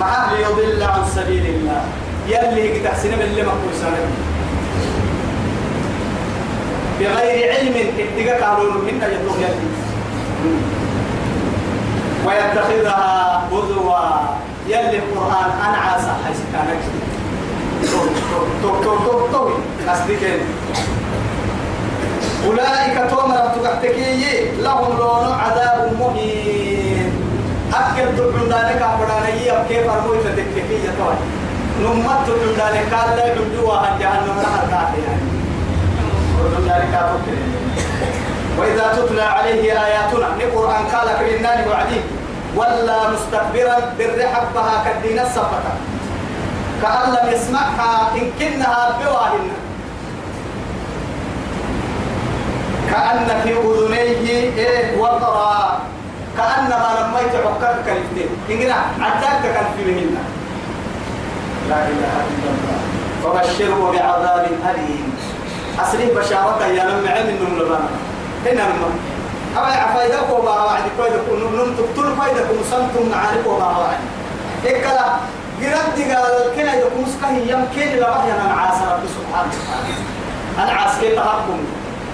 معه 0.00 0.34
ليضل 0.34 0.82
عن 0.82 1.04
سبيل 1.16 1.46
الله؟ 1.46 1.82
يلي 2.28 2.80
تحسن 2.80 3.08
من 3.08 3.22
اللي 3.22 3.42
مقبول 3.42 3.74
سنة 3.80 4.06
بغير 7.00 7.54
علم 7.54 7.74
اتقى 7.98 8.40
قالوا 8.42 8.72
من 8.72 8.96
يطلق 8.96 9.36
يلي. 9.36 9.68
ويتخذها 12.26 13.42
هزوا. 13.52 14.18
يلي 14.68 14.98
القرآن 14.98 15.50
أنا 15.66 15.78
عاسى 15.78 16.12
حيث 16.24 16.40
كان 16.52 16.68
تو 18.62 18.70
تو 18.82 18.94
تو 19.04 19.28
تو 19.32 19.48
أصدقين 19.88 20.40
أولئك 22.46 23.10
تومر 23.10 23.36
تقحتكي 23.54 24.50
لهم 24.60 24.96
لون 24.98 25.32
عذاب 25.32 25.96
مهين. 26.00 27.12
أكل 27.74 28.16
تبعون 28.16 28.48
ذلك 28.48 28.82
أفراني. 28.82 29.68
كيف 29.68 29.90
أرموي 29.90 30.18
تتككي 30.24 30.76
يتوي 30.84 31.16
نمت 31.82 32.18
تبعون 32.26 32.54
ذلك. 32.58 32.94
قال 32.94 33.16
لا 33.16 33.24
يبدوها 33.26 33.98
جهنم 34.00 34.36
لها 34.42 34.58
الكافي 34.64 35.00
يعني 35.06 35.26
ورد 36.38 36.54
ذلك 36.64 36.92
أفكر 36.94 37.38
وإذا 38.58 38.86
تتلى 38.96 39.22
عليه 39.22 39.72
آياتنا. 39.72 40.28
القرآن 40.40 40.84
قال 40.94 41.08
كريناني 41.18 41.68
وعديم 41.70 42.02
ولا 42.58 42.98
مستكبرا 43.10 43.76
بالرحب 43.98 44.46
بها 44.54 44.74
كالدين 44.84 45.18
السفة 45.18 45.60
كأن 46.82 47.08
لم 47.10 47.26
يسمعها 47.32 48.10
إن 48.14 48.30
كنها 48.38 48.98
بواهن. 49.00 49.46
كأن 52.90 53.40
في 53.42 53.52
أذنيه 53.52 54.30
إيه 54.58 54.98
وقرا 55.00 55.80
كأنما 56.36 56.88
لما 57.00 57.20
يتعقد 57.20 57.76
كلمتين 57.86 58.30
إننا 58.50 58.74
في 59.76 59.82
مهنة 59.90 60.22
لا 61.68 61.76
إله 61.92 62.14
إلا 62.32 62.50
الله. 62.54 62.78
فبشره 63.22 63.92
بعذاب 63.92 64.46
أليم. 64.70 65.06
أسريه 65.82 66.14
بشارة 66.14 66.66
يا 66.66 66.84
لم 66.84 67.08
علم 67.08 67.26
من 67.42 67.58
لبانا 67.58 67.90
هنا 68.46 68.64
من 68.68 68.98
أما 69.58 69.66
عفايدك 69.66 70.30
وما 70.32 70.50
وعد 70.50 70.82
كويدك 70.98 71.28
ونم 71.30 71.76
تقتل 71.78 72.16
فايدك 72.16 72.46
ومسنتم 72.50 73.08
معارف 73.10 73.46
وما 73.46 73.78
وعد 73.78 73.98
إكلا 74.66 75.06
قرد 75.60 75.98
قال 76.10 76.54
كنا 76.56 76.74
يكون 76.74 77.06
سكه 77.06 77.30
يمكن 77.30 77.96
لبحيا 77.96 78.34
أنا 78.44 78.54
عاصر 78.54 78.86
رب 78.92 79.04
سبحانه 79.16 79.52
وتعالى. 79.58 79.94
أنا 80.58 80.72
عاصر 80.80 81.00
كيف 81.00 81.18
أحكم 81.18 81.60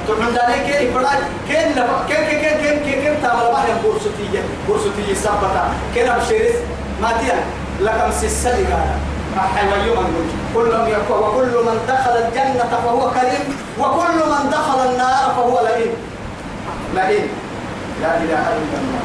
تحن 0.08 0.34
داني 0.34 0.72
كي 0.72 0.84
يفرج 0.84 1.06
كين 1.48 1.72
لف 1.72 1.90
كين 2.08 2.26
كين 2.26 2.40
كين 2.40 2.56
كين 2.62 2.84
كين 2.84 3.02
كين 3.02 3.22
تعمل 3.22 3.52
بحيا 3.52 3.74
بورسوتية 3.84 4.42
بورسوتية 4.68 5.14
سبتا. 5.14 5.64
كنا 5.94 6.18
بشيرس 6.18 6.56
ما 7.02 7.12
تيا 7.20 7.44
لكم 7.80 8.10
سيسلي 8.20 8.64
قال 8.64 8.90
أحيوا 9.38 9.84
يوم 9.86 10.06
كل 10.54 10.78
من 10.78 10.88
يكون 10.88 11.18
وكل 11.18 11.54
من 11.66 11.78
دخل 11.88 12.16
الجنة 12.16 12.80
فهو 12.84 13.10
كريم. 13.10 13.44
وكل 13.80 14.18
من 14.32 14.50
دخل 14.50 14.90
النار 14.90 15.34
فهو 15.36 15.60
لئيم. 15.66 15.92
لئيم 16.94 17.28
لا 18.02 18.16
إله 18.16 18.44
إلا 18.58 18.78
الله. 18.82 19.04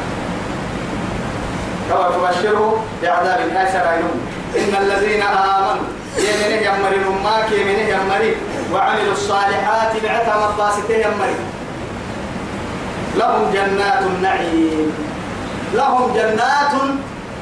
كما 1.89 2.05
تبشره 2.15 2.83
بعذاب 3.01 3.39
آسر 3.55 3.87
عينهم 3.87 4.19
إن 4.57 4.73
الذين 4.83 5.21
آمنوا 5.21 5.87
يمنه 6.17 6.61
يمري 6.69 6.97
نماك 6.97 7.51
يمنه 7.51 7.87
يمري 7.95 8.35
وعملوا 8.73 9.13
الصالحات 9.13 9.91
بعتها 10.03 10.37
مقاسته 10.37 10.93
يمري 10.93 11.35
لهم 13.17 13.51
جنات 13.53 14.01
النعيم. 14.01 14.93
لهم 15.73 16.13
جنات 16.13 16.73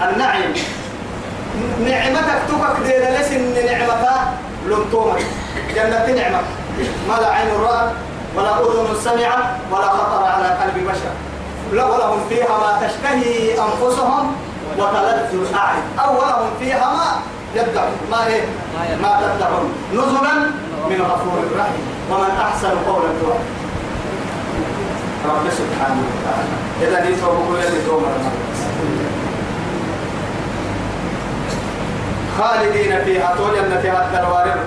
النعيم. 0.01 0.53
نعمتك 1.85 2.39
تكك 2.49 2.75
دير 2.85 3.03
لسن 3.19 3.65
نعمتها 3.65 4.33
لنتومك. 4.67 5.23
جنة 5.75 6.05
نعمة. 6.15 6.41
ما 7.07 7.13
لا 7.21 7.27
عين 7.27 7.49
رأت. 7.61 7.91
ولا 8.37 8.59
أذن 8.59 8.95
سمعت 9.03 9.45
ولا 9.71 9.89
خطر 9.89 10.23
على 10.23 10.47
قلب 10.47 10.87
بشر. 10.87 11.13
ولهم 11.71 12.19
فيها 12.29 12.57
ما 12.57 12.87
تشتهي 12.87 13.59
أنفسهم 13.59 14.35
وتلذ 14.77 15.33
الأعين 15.33 15.83
أو 15.99 16.15
ولهم 16.15 16.49
فيها 16.59 16.93
ما 16.93 17.21
يدعون. 17.55 17.97
ما 18.11 18.27
إيه؟ 18.27 18.45
ما 19.01 19.21
تدعون. 19.21 19.73
نزلا 19.93 20.33
من 20.89 21.01
غفور 21.01 21.39
رحيم. 21.59 21.85
ومن 22.11 22.31
أحسن 22.41 22.69
قولا 22.87 23.09
دعاء. 23.21 23.41
رب 25.25 25.45
سبحانه 25.49 26.01
وتعالى. 26.07 26.53
إذا 26.81 26.99
كل 27.47 27.67
اللي 27.67 27.81
تومر 27.87 28.11
خالدين 32.39 33.03
فيها. 33.05 33.35
توجن 33.37 33.81
فيها 33.81 34.05
الدروارب 34.05 34.59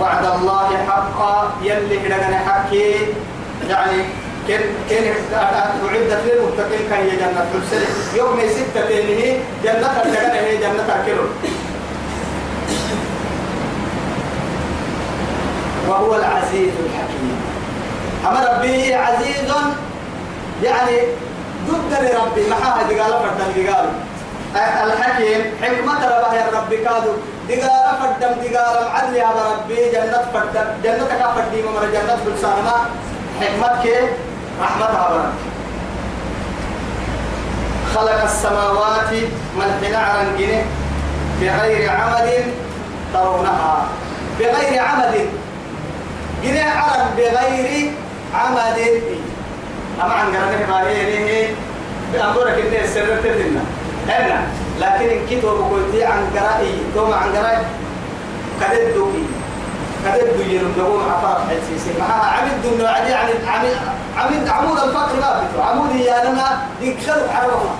وعد 0.00 0.24
الله 0.24 0.68
حقا 0.88 1.52
يلي 1.62 2.00
هنا 2.00 2.38
حكي 2.38 2.94
يعني 3.68 4.02
كن 4.48 4.60
كن 4.90 5.04
أعدت 5.34 5.70
للمتقين 6.26 6.90
كان 6.90 7.06
جنة 7.06 7.46
الحسن 7.54 8.16
يوم 8.16 8.40
ستة 8.40 8.88
هي 8.88 9.36
جنة 9.64 10.02
الجنة 10.04 10.34
هي 10.34 10.56
جنة 10.56 10.96
الكيلو 11.00 11.22
وهو 15.88 16.14
العزيز 16.16 16.72
الحكيم. 16.84 17.36
أما 18.26 18.40
ربي 18.52 18.94
عزيز 18.94 19.52
يعني 20.62 20.98
ضد 21.68 21.92
لربي. 21.92 22.50
محاها 22.50 22.82
دقالة 22.82 23.18
فرد 23.18 23.40
الحكيم 24.92 25.40
حكمة 25.62 26.06
ربها 26.06 26.34
يا 26.34 26.46
ربي 26.58 26.76
كادو. 26.76 27.12
دقالة 27.48 27.92
فردم 28.00 28.34
دقالة 28.42 28.90
عدل 28.90 29.16
يا 29.16 29.28
ربي 29.28 29.90
جنة 29.92 30.24
فردم 30.32 30.66
جنة 30.84 31.06
كافر 31.18 31.44
ديما 31.54 31.70
مر 31.70 31.86
جنة 31.86 32.18
بلسانما 32.26 32.76
حكمتك 33.40 34.10
رحمتها 34.62 35.08
برد 35.10 35.32
خلق 37.94 38.22
السماوات 38.22 39.12
من 39.56 39.78
حين 39.82 39.94
عرن 39.94 40.64
بغير 41.40 41.90
عمد 41.90 42.30
ترونها. 43.14 43.86
بغير 44.38 44.82
عمد 44.82 45.28
جنيه 46.44 46.64
عرن 46.64 47.06
بغير 47.16 47.92
عمد 48.34 48.78
أما 50.02 50.14
عن 50.14 50.26
قرنه 50.26 50.66
ما 50.70 50.88
هي 50.88 51.18
هي 51.18 51.48
بأمرك 52.12 52.54
إنه 52.54 52.86
سرت 52.94 53.26
لنا. 53.26 53.60
هنا. 54.08 54.42
لكن 54.80 55.08
إن 55.10 55.26
كتب 55.30 55.42
بقولتي 55.42 56.04
عن 56.04 56.22
قرائي 56.36 56.74
دوم 56.94 57.12
عن 57.12 57.36
قرائي 57.36 57.62
كدد 58.60 58.94
دوكي 58.94 59.24
كدد 60.04 60.40
يرم 60.48 60.72
دوم 60.78 61.02
عفاف 61.10 61.40
حسيسي 61.48 61.98
معها 61.98 62.30
عمد 62.36 62.62
دون 62.62 62.86
عدي 62.86 63.14
عن 63.14 63.28
عمد 63.46 63.76
عمد 64.16 64.48
عمود 64.48 64.78
الفقر 64.78 65.16
ما 65.20 65.42
بتو 65.42 65.62
عمود 65.62 65.94
يا 65.94 66.24
لنا 66.24 66.58
يكسر 66.80 67.28
حربها 67.34 67.74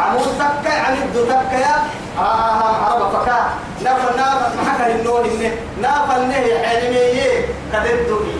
عمود 0.00 0.22
تكا 0.38 0.72
عمد 0.80 1.12
دو 1.14 1.24
تكا 1.24 1.74
آه 2.18 2.22
عرب 2.84 3.12
فكا. 3.12 3.40
نافل 3.84 4.16
نافل 4.16 4.56
محكا 4.56 4.94
النور 4.94 5.24
إنه. 5.24 5.50
نافل 5.82 6.28
نه 6.28 6.34
حلمي 6.64 7.22
كدد 7.72 8.08
دوكي 8.08 8.36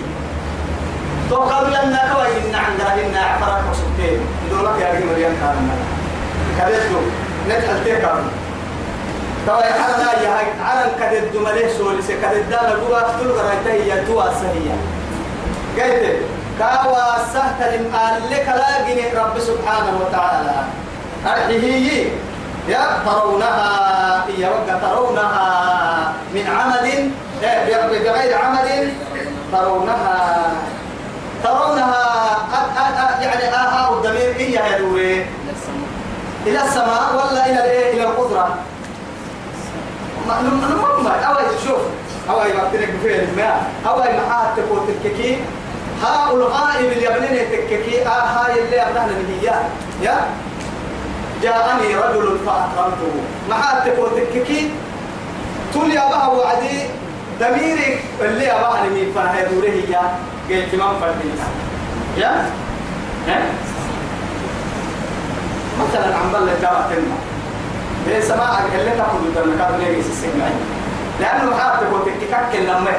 تو 1.31 1.37
قالوا 1.37 1.69
لنا 1.69 2.13
كوي 2.15 2.27
إن 2.51 2.55
عند 2.55 2.81
إن 2.81 3.17
عفرك 3.17 3.63
وسبتين 3.71 4.21
دولك 4.51 4.81
يا 4.81 4.93
مريم 4.93 5.37
كان 5.41 5.69
كدتو 6.59 7.01
نتحل 7.49 7.85
تيكام 7.85 8.31
كوي 9.47 9.63
حرنا 9.63 10.23
يا 10.23 10.39
هاي 10.39 10.47
عرن 10.65 10.91
كدت 11.01 11.37
مليه 11.37 11.79
سولي 11.79 12.03
كدت 12.03 12.45
دانا 12.51 12.75
قوة 12.75 13.19
تلو 13.21 13.33
غرايته 13.33 13.73
هي 13.73 14.05
توا 14.07 14.25
سهية 14.25 14.77
قلت 15.79 16.17
كاوا 16.59 17.19
سهت 17.33 17.61
لمآل 17.75 18.31
لك 18.31 18.47
لا 18.49 18.89
جني 18.89 19.13
رب 19.19 19.39
سبحانه 19.39 20.01
وتعالى. 20.01 20.55
أرحيه 21.27 22.09
يا 22.69 22.85
ترونها 23.07 24.25
يا 24.39 24.49
وقت 24.49 24.83
ترونها. 24.83 26.13
من 26.35 26.47
عمد 26.47 27.11
بغير 27.91 28.39
عمد 28.39 28.93
ترونها. 29.53 30.47
ترونها 31.45 32.07
يعني 33.21 33.55
آها 33.55 33.93
الضمير 33.93 34.35
هي 34.37 34.53
يا 34.53 34.79
دوري. 34.79 35.27
إلى 36.47 36.63
السماء 36.65 37.15
ولا 37.15 37.47
إلى 37.47 37.93
إلى 37.93 38.03
القدرة. 38.05 38.59
ما 40.29 40.35
أوي 41.27 41.43
شوف. 41.67 41.81
أوي 42.31 42.53
ما 42.53 42.69
بترك 42.69 42.95
في 43.03 43.21
الماء 43.23 43.71
أوي 43.89 44.03
ما 44.03 44.35
حات 44.35 44.61
تقول 44.61 44.81
تككي. 44.89 45.39
ها 46.03 46.31
الغائب 46.33 46.93
اللي 46.93 47.05
يبني 47.05 47.39
تككي 47.39 48.07
آه 48.07 48.11
هاي 48.11 48.65
اللي 48.65 48.83
أبنها 48.83 49.09
هي 49.43 49.53
يا. 50.03 50.17
جاءني 51.43 51.97
رجل 51.97 52.39
فأكرمته. 52.47 53.13
ما 53.49 53.55
حات 53.55 53.89
تقول 53.89 54.11
تككي. 54.11 54.71
تقول 55.73 55.91
يا 55.91 56.01
بها 56.09 56.29
وعدي. 56.29 56.81
دميرك 57.41 58.01
اللي 58.21 58.53
أبغى 58.53 58.89
نمي 58.89 59.13
فنها 59.13 59.45
دوره 59.45 59.69
هي 59.69 59.97
قلت 60.51 60.75
ما 60.75 60.93
فردينا 61.01 61.47
يا. 62.17 62.51
ها 63.29 63.43
مثلا 65.83 66.17
عم 66.17 66.33
بلد 66.33 66.61
دعوة 66.63 66.89
كلمة 66.89 67.17
ليه 68.07 68.21
سماعك 68.21 68.65
اللي 68.81 68.91
تاخذ 68.91 69.19
الدم 69.27 69.59
كاد 69.59 69.81
ليه 69.81 70.01
السماعي 70.01 70.53
لأنه 71.21 71.57
حاط 71.57 71.81
تقول 71.81 72.01
تككل 72.21 72.65
لما 72.65 72.91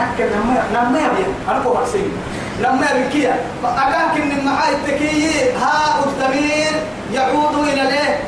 أكل 0.00 0.24
لما 0.24 0.62
لما 0.72 0.98
يبي 0.98 1.24
أنا 1.50 1.62
كو 1.64 1.78
حسين 1.78 2.12
لما 2.60 2.86
يبي 2.90 3.08
كيا. 3.12 3.36
أكاك 3.64 4.20
إن 4.22 4.44
معاي 4.44 4.74
التكي 4.74 5.52
ها 5.52 6.04
الضمير 6.04 6.72
يعود 7.12 7.68
إلى 7.68 7.82
الإيه 7.82 8.18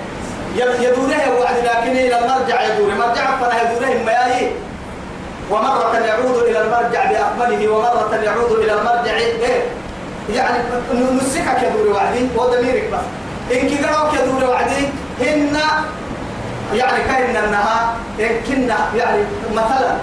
يدوره 0.57 1.41
وعد. 1.41 1.57
لكن 1.65 1.91
إلى 1.91 2.19
المرجع 2.19 2.63
يدوره. 2.63 2.95
مرجع 2.95 3.37
فلا 3.41 3.63
يدوره 3.63 3.93
المياي 3.93 4.53
ومرة 5.51 5.99
يعود 5.99 6.37
إلى 6.37 6.61
المرجع 6.63 7.05
بأكمله 7.05 7.69
ومرة 7.69 8.21
يعود 8.25 8.51
إلى 8.51 8.73
المرجع. 8.73 9.17
إيه؟ 9.17 9.63
يعني 10.35 10.59
نسكك 11.17 11.63
يدور 11.63 11.95
وعدي 11.95 12.29
ودميرك 12.37 12.91
بس. 12.93 13.01
إن 13.53 13.69
كيقرأك 13.69 14.15
يدور 14.15 14.51
وعدي 14.51 14.89
هن 15.21 15.59
يعني 16.75 17.05
كأن 17.05 17.37
أنها 17.37 17.95
إن 18.21 18.41
كنا 18.49 18.77
يعني 18.97 19.23
مثلا 19.55 19.97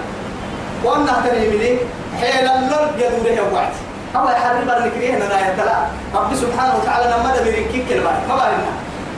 وأنها 0.84 1.22
تنمني 1.28 1.78
حيل 2.20 2.48
اللر 2.48 2.90
يدور 2.98 3.52
وعدي 3.52 3.86
هو 4.16 4.28
يحرب 4.30 4.68
النكريه 4.78 5.14
أننا 5.14 5.52
يتلا 5.52 5.78
رب 6.14 6.34
سبحانه 6.34 6.74
وتعالى 6.76 7.04
لما 7.04 7.36
دميرك 7.36 7.68
كي 7.72 7.84
كلمة 7.88 8.10
ما 8.28 8.34
بالنا 8.34 8.72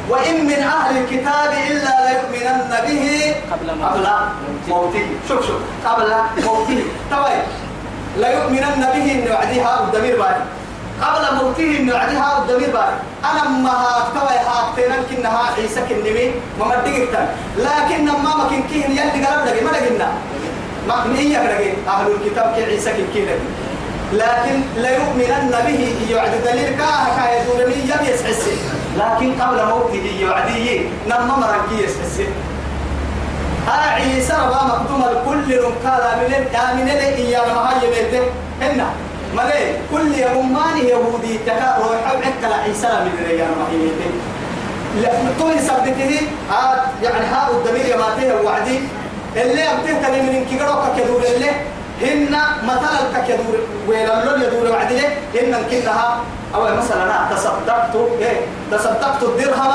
وإن 0.08 0.46
من 0.46 0.62
أهل 0.62 0.96
الكتاب 0.96 1.50
إلا 1.70 1.94
ليؤمنن 2.08 2.70
به 2.86 3.34
قبل 3.52 3.84
قبل 3.84 4.08
موته. 4.68 5.06
شوف 5.28 5.46
شوف. 5.46 5.60
قبل 5.86 6.12
موته. 6.44 6.82
طيب. 7.10 7.42
لا 8.18 8.32
يؤمنن 8.32 8.86
به 8.94 9.12
إن 9.12 9.32
وعدها 9.32 9.80
الضمير 9.84 10.18
باري 10.18 10.42
قبل 11.02 11.24
موته 11.36 11.78
إن 11.80 11.92
وعدها 11.92 12.38
الضمير 12.38 12.70
باري. 12.70 12.96
أنا 13.24 13.48
ما 13.48 13.70
هاكتوى 13.70 14.36
هاكتنا 14.50 14.96
كنها 15.10 15.42
عيسى 15.56 15.80
كنمي 15.88 16.26
ما 16.60 16.66
مدقك 16.66 17.14
لكن 17.58 18.04
ما 18.06 18.34
ما 18.38 18.44
كن 18.50 18.62
كين 18.70 18.90
يلي 18.90 19.26
قلب 19.26 19.46
لقي 19.46 19.64
ما 19.64 19.70
لقينا 19.70 20.08
ما 20.88 21.04
من 21.04 21.16
هي 21.16 21.36
لقي 21.36 21.70
أهل 21.88 22.06
الكتاب 22.12 22.54
كي 22.54 22.64
عيسى 22.64 22.90
كن 22.90 23.04
كين 23.14 23.28
لكن 24.12 24.62
لا 24.76 24.90
يؤمنن 24.90 25.54
به 25.66 25.80
يعد 26.10 26.30
دليل 26.44 26.76
كاه 26.78 27.06
كاه 27.16 27.28
يدورني 27.40 27.74
يبي 27.74 28.10
يسحسي 28.14 28.56
لكن 28.96 29.42
قبل 29.42 29.64
موته 29.66 30.06
يعديه 30.20 30.88
نما 31.06 31.36
مركي 31.36 31.84
يسحسي 31.84 32.26
ها 33.66 33.90
عيسى 33.90 34.32
ربا 34.32 34.64
مقدوم 34.64 35.02
الكل 35.02 35.60
رمكالا 35.64 36.16
من 36.16 36.34
الآمن 36.34 36.84
لي 36.86 37.30
يا 37.30 37.40
ما 37.40 37.70
هاي 37.70 37.90
بيته 37.90 38.24
هنا. 38.62 38.86
ملي 39.36 39.76
كل 39.92 40.14
يومان 40.18 40.76
يهودي 40.78 41.38
تكا 41.38 41.78
روح 41.78 42.00
عكلا 42.26 42.56
عيسى 42.56 42.88
من 42.88 43.12
ما 43.58 43.66
بيته 43.70 44.10
لا 45.02 45.10
طول 45.40 45.60
سبته 45.60 46.20
ها 46.50 46.86
يعني 47.02 47.26
ها 47.26 47.48
الضمير 47.50 47.86
يا 47.86 47.96
ماته 47.96 48.42
وعدي. 48.44 48.80
اللي 49.36 49.62
أبته 49.72 50.02
تاني 50.02 50.22
من 50.22 50.44
كيروك 50.50 50.82
كدور 50.96 51.22
اللي 51.34 51.50
هن 52.02 52.36
مثلا 52.64 53.26
كدور 53.28 53.58
ولا 53.88 54.24
لون 54.24 54.42
يدور 54.42 54.70
وعدي 54.70 54.98
هن 55.34 55.62
كنها 55.70 56.20
أو 56.54 56.62
مثلا 56.76 57.02
أنا 57.04 57.28
تصدقت 57.36 57.94
إيه 58.20 58.40
تصدقت 58.72 59.22
الدرهم 59.22 59.72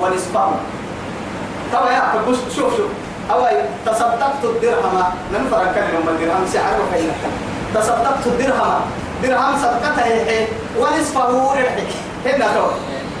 ونصفه 0.00 0.50
طبعا 1.72 1.92
يا 1.92 2.02
بص 2.28 2.36
شوف 2.56 2.76
شوف. 2.76 2.90
أو 3.30 3.46
تصدقت 3.86 4.44
الدرهم 4.44 5.04
ننفر 5.32 5.64
كلمة 5.74 6.10
الدرهم 6.10 6.46
سعر 6.52 6.74
وكيل 6.80 7.10
تصدقت 7.74 8.26
الدرهم. 8.26 8.80
درهم 9.22 9.56
صدقته 9.62 10.04
هي 10.04 10.46
ونصفه 10.78 11.52
ربحك 11.52 11.90
هنا 12.26 12.46
تو 12.54 12.66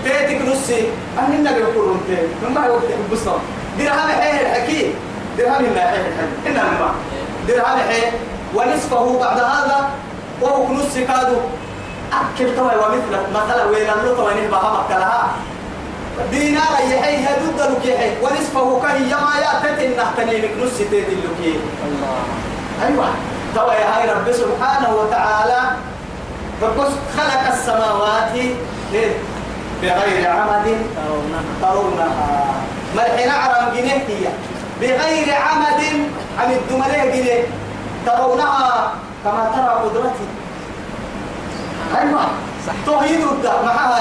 تيتك 0.04 0.40
نصي. 0.48 0.80
أنا 1.18 1.34
النبي 1.34 1.60
يقولون 1.60 2.00
تي 2.06 2.48
ما 2.54 2.66
هو 2.66 2.78
بصنا 3.12 3.32
درهم 3.78 4.08
هي 4.20 4.40
الحكي؟ 4.42 4.92
درهم 5.38 5.64
هنا 5.64 5.92
هي 5.92 6.00
الحكي. 6.00 6.36
هنا 6.46 6.62
ما 6.62 6.94
درهم 7.48 7.78
هي 7.88 8.02
ونصفه 8.54 9.18
بعد 9.18 9.38
هذا. 9.40 9.90
وهو 10.42 10.72
نص 10.72 10.94
كادو. 11.08 11.36
أكل 12.12 12.56
توي 12.56 12.76
ومثله. 12.82 13.26
مثلا 13.34 13.64
وين 13.64 13.90
اللطة 13.90 14.24
وين 14.24 14.50
بها 14.50 14.84
مكلها 14.84 15.28
دينار 16.30 16.74
يحي 16.90 17.14
يدد 17.14 17.60
لك 17.60 17.84
يحي 17.84 18.10
ونصفه 18.22 18.80
كهي 18.82 19.02
يما 19.02 19.34
يأتت 19.44 19.78
النهتني 19.82 20.36
لك 20.40 20.50
نص 20.62 20.78
تيت 20.78 21.08
لك 21.08 21.40
الله. 21.86 22.18
أيوة. 22.86 23.08
توي 23.54 23.76
هاي 23.76 24.10
رب 24.10 24.32
سبحانه 24.32 24.94
وتعالى. 24.94 25.60
فقص 26.60 26.92
خلق 27.16 27.52
السماوات؟ 27.52 28.32
بغير 29.82 30.30
عمد 30.30 30.66
ترونها 31.62 32.54
ملحنا 32.96 33.32
عرم 33.32 33.74
جنيه 33.74 34.28
بغير 34.80 35.34
عمد 35.34 35.82
عن 36.38 36.52
الدمليه 36.52 37.46
ترونها 38.06 38.92
كما 39.24 39.50
ترى 39.54 39.72
قدرتي. 39.84 40.26
أيوة. 41.98 42.20
توحيد 42.86 43.20
الدا 43.20 43.62
معها 43.62 44.00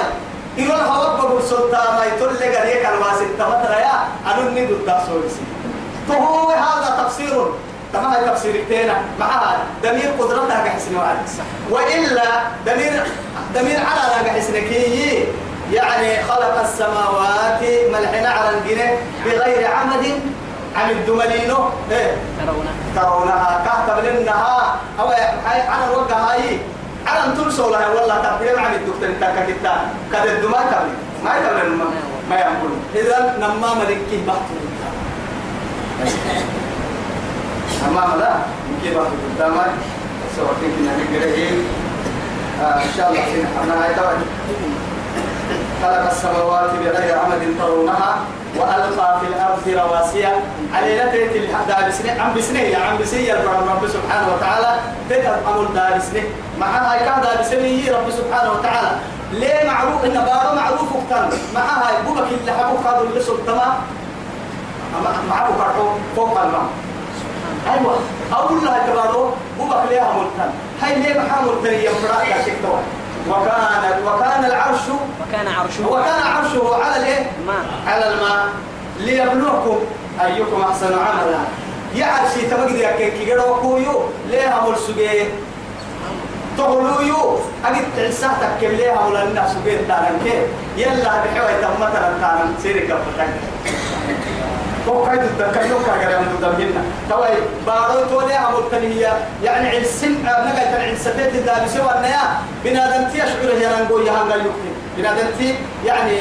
إلى 0.58 0.74
الهواء 0.74 1.18
بقول 1.18 1.44
سلطان 1.44 1.96
ما 1.96 2.06
يتول 2.06 2.36
لك 2.36 2.56
عليك 2.56 2.86
الواسط 2.86 3.30
تمتر 3.40 3.72
يا 3.72 3.96
أنا 4.26 4.50
ند 4.50 4.58
الدا 4.58 5.04
سورسي 5.08 5.44
فهو 6.10 6.50
هذا 6.50 7.04
تفسير. 7.04 7.46
تمام 7.94 8.14
تفسير 8.28 8.64
تينا 8.70 8.96
معها 9.20 9.58
دمير 9.84 10.12
قدرتها 10.20 10.64
كحسن 10.66 10.96
وعد 10.96 11.18
وإلا 11.70 12.24
دمير 12.66 13.04
دمير 13.56 13.78
على 13.80 14.30
كحسن 14.30 14.54
كي 14.54 15.26
يعني 15.74 16.24
خلق 16.24 16.62
السماوات 16.62 17.62
ملحنا 17.94 18.30
على 18.30 18.50
الجنة 18.58 18.98
بغير 19.26 19.68
عمد 19.68 20.06
عن 20.76 20.90
الدملينو 20.90 21.58
إيه. 21.92 22.16
ترون 22.40 22.68
ترونها. 22.96 23.66
كهتب 23.66 24.06
لنها 24.06 24.76
أو 25.00 25.08
على 25.70 25.94
الوجه 25.94 26.16
هاي. 26.16 26.60
على 27.08 27.26
أن 27.26 27.38
ترسل 27.38 27.64
لها. 27.72 27.88
والله 27.88 28.18
تبدي 28.18 28.50
عن 28.50 28.74
الدكتور 28.74 29.10
تاكا 29.20 29.46
كتا 29.46 29.76
كذا 30.12 30.32
الدماء 30.32 30.62
تبلي 30.62 30.94
ما 31.24 31.38
يتبلي 31.38 31.76
ما 32.30 32.36
يقول 32.36 32.72
إذا 32.96 33.38
نما 33.40 33.74
ملكي 33.74 34.18
بحث. 34.28 34.50
أما 37.88 38.16
لا 38.20 38.34
ملكي 38.70 38.96
بحث 38.96 39.12
قدامك. 39.26 39.72
سوى 40.36 40.54
كنا 40.62 40.92
نقرأ 40.98 41.30
إن 42.64 42.92
شاء 42.98 43.10
الله 43.10 43.22
سنحنا 43.22 43.84
هاي 43.84 43.94
توجه 43.94 44.30
خلق 45.82 46.10
السماوات 46.12 46.70
بغير 46.70 47.20
عمد 47.20 47.42
ترونها 47.60 48.12
وألقى 48.58 49.20
في 49.20 49.28
الأرض 49.28 49.66
رواسي 49.68 50.26
على 50.74 51.04
نتيجه 51.06 51.46
الحدا 51.46 51.88
بسنه 51.88 52.22
عم 52.22 52.34
بسنه 52.34 52.60
يا 52.60 52.78
عم 52.78 52.98
بسيه 52.98 53.34
رب 53.34 53.88
سبحانه 53.88 54.28
وتعالى. 54.36 54.80
تذهب 55.10 55.40
أمر 55.48 55.64
دار 55.76 56.00
سنه 56.00 56.24
معها 56.60 56.94
هاي 56.94 57.00
كذا 57.00 57.42
بسنه 57.42 57.98
رب 57.98 58.12
سبحانه 58.12 58.52
وتعالى. 58.52 58.92
ليه 59.32 59.70
معروف؟ 59.72 60.06
إن 60.06 60.14
بابا 60.14 60.54
معروف 60.56 60.82
أكتر 60.82 61.38
معها 61.56 61.88
هاي 61.88 62.04
بوبك 62.06 62.28
اللي 62.42 62.52
حبوك 62.52 62.86
هذا 62.88 63.02
اللي 63.02 63.22
سلطما 63.22 63.76
معه 65.30 65.50
فوق 66.16 66.42
الماء. 66.42 66.66
أيوه 67.72 67.96
أقول 68.32 68.66
لها 68.66 68.88
كبارو 68.88 69.30
بوبك 69.60 69.84
ليها 69.90 70.14
ملتن 70.14 70.52
هاي 70.82 70.96
ليه 70.96 71.20
محامل 71.20 71.50
تري 71.64 71.86
يفرق 71.86 72.28
يا 72.30 72.44
شيخ 72.46 72.54
وكان 73.30 74.04
وكان 74.06 74.46
العرش 74.46 74.82
وكان 75.22 75.48
عرشه 75.48 75.88
وكان 75.90 76.22
عرشه 76.24 76.76
على 76.84 76.96
الايه؟ 76.98 77.32
الماء 77.42 77.66
على 77.88 78.10
الماء. 78.14 78.46
ليبلوكم 79.00 79.78
أيكم 80.26 80.62
أحسن 80.62 80.94
عملا. 80.94 81.40
يا 81.96 82.06
عرشي 82.06 82.42
تبقى 82.42 82.74
يا 82.80 82.92
كي 82.98 83.12
كيرو 83.26 83.56
كويو 83.62 84.02
ليها 84.30 84.62
مرسوجي 84.68 85.26
تقولوا 86.58 87.02
يو 87.02 87.40
أجد 87.66 87.86
تعساتك 87.98 88.50
كم 88.62 88.68
ليها 88.68 89.06
ولا 89.06 89.24
الناس 89.24 89.52
سجيت 89.52 89.88
تارن 89.88 90.20
كي 90.24 90.34
يلا 90.82 91.10
بحوي 91.24 91.62
تم 91.62 91.82
مثلا 91.82 92.14
تارن 92.22 92.54
سيرك 92.64 92.84
بفتك 92.84 93.30
وقاعد 94.88 95.20
تذكروا 95.20 95.80
كاجر 95.88 96.20
أنتم 96.20 96.38
دمهنا 96.42 96.84
توي 97.10 97.36
بارو 97.68 98.06
تولي 98.10 98.34
عمل 98.34 98.64
تنهي 98.72 99.08
يعني 99.44 99.68
علسن 99.70 100.12
نقل 100.24 100.56
تن 100.56 100.82
علسدت 100.82 101.36
الدابي 101.36 101.68
سوى 101.70 101.92
النيا 101.96 102.24
بنادم 102.64 103.10
تي 103.12 103.24
أشعر 103.24 103.52
هي 103.60 103.66
رنقو 103.68 104.00
يهانغا 104.00 104.36
يكتب 104.36 104.74
بنادم 104.98 105.28
تي 105.38 105.56
يعني 105.86 106.18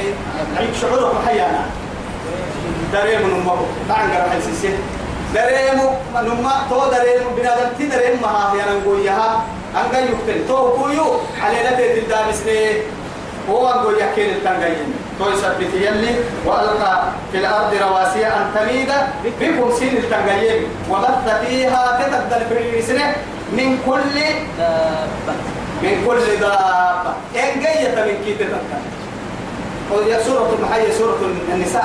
شعوره 0.81 1.13
محيانا. 1.23 1.65
دريم 2.93 3.23
نمو 3.31 3.57
تعال 3.89 4.11
قرأ 4.13 4.31
حسيسي 4.31 4.75
دريم 5.35 5.81
نما 6.15 6.53
تو 6.71 6.81
دريم 6.91 7.25
بنادم 7.37 7.69
تي 7.79 7.87
دريم 7.87 8.23
ما 8.23 8.53
هي 8.53 8.61
رنقو 8.71 8.95
يها 8.95 9.43
أنغا 9.77 9.99
يكتب 9.99 10.47
تو 10.49 10.71
كويو 10.77 11.07
علينا 11.43 11.71
تي 11.77 11.99
الدابي 12.01 12.33
سنه 12.33 12.73
هو 13.51 13.69
أقول 13.69 13.99
يحكي 13.99 14.27
للتنقين 14.27 14.95
تو 15.19 15.31
يثبت 15.31 15.75
يلي 15.75 16.15
وألقى 16.47 17.03
في 17.33 17.39
الأرض 17.39 17.75
رواسي 17.83 18.27
أن 18.27 18.51
تميد 18.55 18.93
بكم 19.41 19.73
سين 19.79 19.97
التنقين. 19.97 20.63
وبث 20.91 21.47
فيها 21.47 22.01
تتبدل 22.01 22.47
في 22.71 22.83
سنة 22.83 23.15
من 23.53 23.79
كل 23.87 24.17
دابة. 24.59 25.35
من 25.83 26.05
كل 26.07 26.41
دابة. 26.41 27.13
إن 27.37 27.61
جيت 27.61 27.99
من 27.99 28.17
كي 28.25 28.35
تتبدل. 28.35 28.83
سورة 30.27 30.51
المحية 30.59 30.93
سورة 30.99 31.19
النساء. 31.53 31.85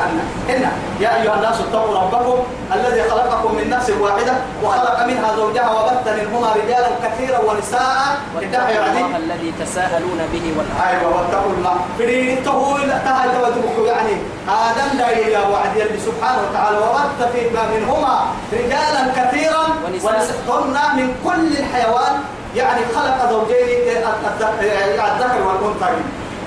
إن 0.50 0.62
يا 1.00 1.22
أيها 1.22 1.36
الناس 1.36 1.56
اتقوا 1.60 2.00
ربكم 2.00 2.38
الذي 2.76 3.02
خلقكم 3.10 3.56
من 3.56 3.70
نفس 3.70 3.90
واحدة 3.90 4.34
وخلق 4.64 5.06
منها 5.06 5.36
زوجها 5.36 5.72
وبث 5.72 6.08
منهما 6.20 6.48
رجالا 6.54 6.90
كثيرا 7.04 7.40
ونساء. 7.40 8.18
اتقوا 8.42 8.70
يعني 8.70 9.00
الله 9.06 9.18
الذي 9.18 9.54
تساءلون 9.60 10.20
به 10.34 10.54
والأرحام. 10.58 10.88
أيوه 10.90 11.18
واتقوا 11.18 11.52
الله. 11.58 11.76
فريد 12.00 12.44
تقول 12.44 12.82
تهاي 13.06 13.30
توجهك 13.30 13.78
يعني 13.88 14.16
آدم 14.50 14.98
لا 14.98 15.10
يا 15.10 15.48
وعد 15.48 15.76
يلي 15.76 16.00
سبحانه 16.00 16.40
وتعالى. 16.50 16.78
وبث 16.78 17.32
في 17.34 17.42
منهما 17.76 18.16
رجالا 18.54 19.04
كثيرا 19.18 19.64
ونساء. 19.86 20.12
ونساء 20.48 20.96
من 20.96 21.16
كل 21.26 21.58
الحيوان. 21.58 22.16
يعني 22.56 22.82
خلق 22.96 23.32
زوجين 23.32 23.98
الذكر 23.98 25.42
والأنثى 25.48 25.90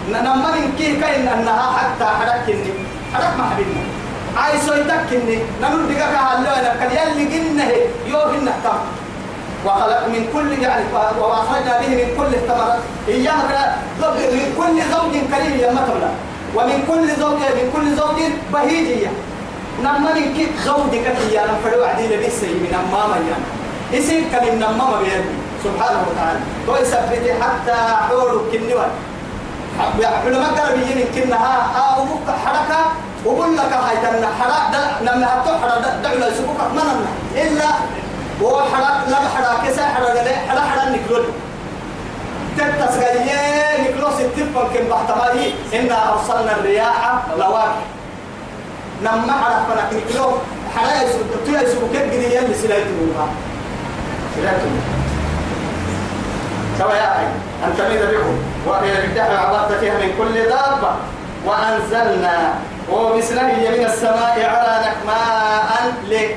من 0.09 0.72
كي 0.78 0.96
كاين 0.96 1.28
أنها 1.28 1.66
حتى 1.78 2.05
حركني 2.05 2.72
حرك 3.14 3.32
ما 3.38 3.44
حبيبنا. 3.51 3.82
عايزو 4.36 4.72
يتكني 4.72 5.38
نمر 5.62 5.80
دقاك 5.90 6.14
هالو 6.14 6.51
أنا 6.51 6.74
كان 6.80 6.90
يلي 6.90 7.24
قلنا 7.32 7.64
يوهن 8.07 8.44
نحتم 8.44 8.78
وخلق 9.66 10.07
من 10.09 10.22
كل 10.32 10.62
يعني 10.62 10.84
وأخرجنا 11.20 11.80
به 11.80 11.88
من 11.88 12.09
كل 12.16 12.34
الثمرات. 12.34 12.78
اياها 13.09 13.76
من 14.01 14.46
كل 14.59 14.76
زوج 14.92 15.14
كريم 15.32 15.55
يا 15.61 15.72
مطلع 15.72 16.12
ومن 16.57 16.78
كل 16.88 17.20
زوج 17.20 17.40
من 17.59 17.66
كل 17.74 17.96
زوج 17.96 18.18
بهيجية 18.53 19.11
نما 19.82 20.14
من 20.14 20.34
كيف 20.36 20.51
زوجك 20.64 21.07
يا 21.32 21.42
نفر 21.51 21.78
وعدي 21.78 22.05
لبس 22.09 22.42
من 22.42 22.72
أمام 22.80 23.11
يا. 23.30 23.38
يصير 23.98 24.22
كم 24.32 24.44
من 24.55 24.62
امام 24.62 25.03
سبحانه 25.64 26.01
وتعالى. 26.09 26.40
تو 26.66 26.74
حتى 27.42 27.76
حول 28.09 28.30
كنوان 28.53 28.90
حلما 30.24 30.47
قال 30.47 30.78
بيجي 30.78 31.05
كنها 31.22 31.70
آه 31.76 32.01
وبك 32.01 32.31
حركه 32.45 32.81
وقول 33.24 33.57
لك 33.57 33.72
هاي 33.72 33.97
تنا 33.97 34.28
حرك 34.41 34.81
لما 35.03 35.26
هتحرك 35.26 35.85
دعنا 36.03 36.31
سبوك 36.35 36.61
مننا 36.72 37.11
الا 37.37 37.70
هو 38.43 38.61
حرك 38.61 39.09
لما 39.09 39.28
حرك 39.37 39.68
كسا 39.70 39.83
حرك 39.89 40.14
له 40.26 40.37
حرك 40.49 40.62
حرك 40.70 40.89
نكلون 40.89 41.24
تتسغيه 42.59 43.83
نكلوس 43.83 44.20
التفن 44.20 44.64
كم 44.74 44.85
بحتمالي 44.91 45.55
إنا 45.74 46.12
أرسلنا 46.12 46.53
الرياح 46.57 47.20
لواقع 47.39 47.72
نما 49.03 49.33
حرك 49.33 49.62
فنك 49.68 50.03
نكلو 50.03 50.26
حرك 50.76 51.03
يسوك 51.03 51.31
تيا 51.47 51.61
يسوك 51.62 51.91
كيف 51.93 52.03
جدي 52.14 52.35
يلي 52.37 52.55
سلايته 52.55 53.31
منها 56.81 56.89
سلايته 56.89 56.89
سوا 56.89 56.95
يا 56.95 57.12
أخي 57.12 57.26
أن 57.64 57.76
تميد 57.78 58.01
بكم 58.01 58.39
الدحر 59.05 59.37
عبرت 59.37 59.72
فيها 59.81 59.95
من 59.95 60.12
كل 60.18 60.35
دابة 60.35 60.93
وأنزلنا 61.47 62.55
ومثله 62.93 63.53
من 63.53 63.85
السماء 63.85 64.45
على 64.45 64.93
ماء 65.07 65.93
لك 66.09 66.37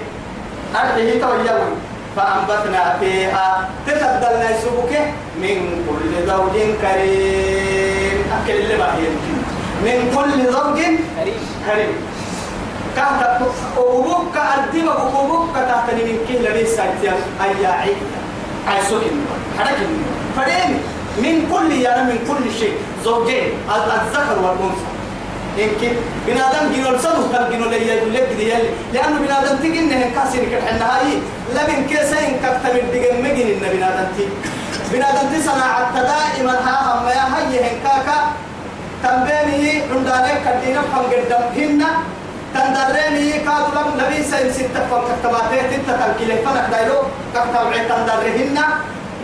أرضه 0.75 1.19
تويوي 1.19 1.71
فأنبتنا 2.15 2.97
فيها 2.99 3.69
تتبدلنا 3.87 4.49
يسوبك 4.49 4.93
من 5.37 5.85
كل 5.89 6.27
زوج 6.27 6.55
كريم 6.81 8.23
أكل 8.43 8.53
اللي 8.53 8.77
من 9.83 10.11
كل 10.15 10.53
زوج 10.53 10.79
كريم 11.67 11.95
كانت 12.95 13.41
أبوك 13.77 14.35
أديم 14.37 14.89
أبوك 14.89 15.55
تحتني 15.55 16.03
من 16.03 16.17
كل 16.27 16.43
لبيس 16.45 16.69
سايتيا 16.69 17.13
أياعي 17.43 17.95
عايزوكين 18.67 19.25
حركين 19.59 19.91
فريم 20.37 20.71
من 21.17 21.35
كل 21.51 21.71
يعني 21.81 22.03
من 22.03 22.19
كل 22.27 22.59
شيء 22.59 22.73
زوجين 23.03 23.49
الذكر 23.69 24.37
والأنثى. 24.43 24.89
إنك 25.59 25.81
بنادم 26.27 26.73
جنول 26.73 26.99
صدق 26.99 27.31
كان 27.31 27.51
جنول 27.51 27.69
لي 27.69 27.87
يقول 27.87 28.13
لك 28.13 28.29
دي 28.37 28.49
يلي. 28.49 28.69
لأنه 28.93 29.19
بنادم 29.19 29.57
تيجي 29.61 29.79
إنه 29.79 30.11
كاسين 30.15 30.45
كحنا 30.51 30.85
هاي 30.97 31.21
لمن 31.55 31.85
كيسين 31.89 32.39
كتم 32.43 32.75
الدقن 32.81 33.21
مجن 33.23 33.47
إن 33.53 33.65
بنادم 33.73 34.07
تي. 34.17 34.25
بنادم 34.93 35.29
تي 35.31 35.41
صناعة 35.43 35.93
دائما 35.93 36.55
ها 36.65 36.75
هم 36.89 37.07
يا 37.07 37.25
هاي 37.33 37.59
هنكاكا 37.65 38.17
تنبيني 39.03 39.81
عندنا 39.91 40.33
كدينا 40.45 40.81
فم 40.81 41.05
قدام 41.11 41.43
هنا. 41.57 41.89
تندرني 42.53 43.31
كادو 43.45 43.69
لم 43.75 43.87
نبي 43.99 44.23
سين 44.23 44.47
ستة 44.53 44.81
فم 44.89 45.01
كتماتي 45.09 45.77
تتا 45.77 45.93
تنكيله 46.01 46.35
فنك 46.45 46.65
دايلو. 46.71 46.97
كتم 47.33 47.67
عين 47.73 47.85
تندرهن 47.89 48.57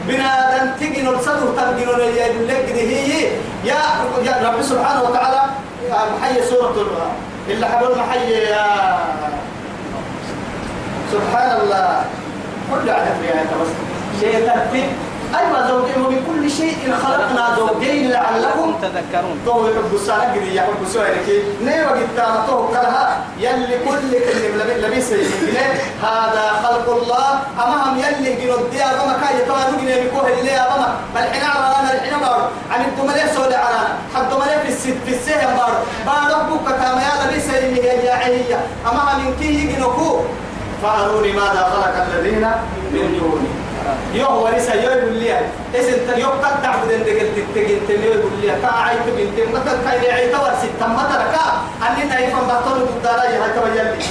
بنادم 0.08 0.68
تيجي 0.80 1.02
نرسله 1.02 1.54
تنجنوا 1.58 1.96
لي 1.96 2.18
يقول 2.18 2.48
لك 2.48 2.66
دي 2.76 2.82
هي. 2.92 3.32
يا 3.70 3.80
يا 4.26 4.34
رب 4.46 4.62
سبحانه 4.62 5.02
وتعالى. 5.04 5.42
محي 5.90 6.42
سورة 6.50 6.76
ال- 6.82 7.52
اللي 7.54 7.66
حبل 7.68 7.92
محي 8.00 8.32
يا 8.32 8.68
سبحان 11.14 11.52
الله. 11.62 12.04
كل 12.72 12.90
عدد 12.90 13.18
يا 13.26 13.44
بس. 13.62 13.72
شيء 14.20 14.34
ترتيب. 14.48 14.90
أيوة 15.38 15.68
زوجين 15.68 16.02
ومن 16.06 16.22
كل 16.28 16.52
شيء 16.52 16.96
خلقنا 17.04 17.56
زوجين 17.58 18.12
لعلكم 18.12 18.76
تذكرون. 18.82 19.40
تو 19.46 19.68
يحب 19.68 19.94
السنة 19.94 20.24
قدي 20.34 20.56
يحب 20.56 20.82
سؤالك 20.94 21.28
نيو 21.62 21.90
قد 21.90 22.46
تو 22.48 22.68
كلها 22.68 23.22
يلي 23.40 23.78
كل 23.86 24.12
كلمة 24.12 25.00
سيدنا 25.00 25.66
هذا 26.02 26.46
خلق 26.64 26.88
الله. 26.98 27.40
أمام 27.66 27.98
يلي 27.98 28.34
جنود 28.34 28.72
دي 28.72 28.84
أبما 28.84 29.18
كاي 29.22 29.40
يتوانو 29.40 29.78
جنيه 29.82 30.04
بكوه 30.04 30.40
اللي 30.40 30.52
أبما 30.52 30.96
بل 31.16 31.22
حنا 31.22 31.48
عرانا 31.48 31.94
الحنا 31.94 32.18
بارو 32.18 32.46
عن 32.72 32.82
الدمالية 32.86 33.34
سولي 33.36 33.56
عرانا 33.56 33.94
حد 34.16 34.30
دمالية 34.30 34.58
في 34.58 34.70
الست 34.70 34.98
في 35.06 35.12
السهم 35.16 35.58
بارو 35.58 35.78
بارو 36.06 36.50
بوكا 36.50 36.72
كاما 36.72 37.02
يا 37.02 37.14
لبي 37.26 37.40
سيدنا 37.40 38.04
يا 38.04 38.14
عهية 38.14 38.60
أمام 38.92 39.20
من 39.20 39.36
كي 39.40 39.50
يجنوكو 39.64 40.20
فأروني 40.84 41.32
ماذا 41.32 41.64
خلق 41.74 42.06
الذين 42.08 42.52
من 42.94 43.20
دوني. 43.20 43.50
يوه 44.14 44.44
يقول 44.74 45.14
لي 45.14 45.40
اسم 45.76 46.20
يوه 46.20 46.30
قد 46.30 46.62
تعبد 46.64 46.92
ان 46.92 47.04
لي 48.42 48.54
كا 48.62 48.68
عيت 48.68 49.00
بنت 49.18 49.56
مثل 49.56 49.78
كاي 49.86 50.12
عيت 50.12 50.36
ورسي 50.36 50.68
تم 50.80 50.94
مثل 50.94 51.22
كا 51.34 51.46
أني 51.88 52.04
نايفا 52.10 52.40
بطل 52.40 52.86
توا 53.52 53.68
يلي 53.68 54.04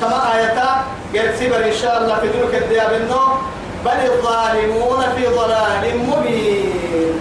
تما 0.00 0.18
قال 0.18 1.34
سيبر 1.38 1.64
إن 1.64 1.72
شاء 1.82 1.98
الله 1.98 2.14
في 2.14 2.26
بل 3.84 4.10
الظالمون 4.12 5.04
في 5.16 5.26
ضلال 5.26 5.98
مبين. 6.08 7.20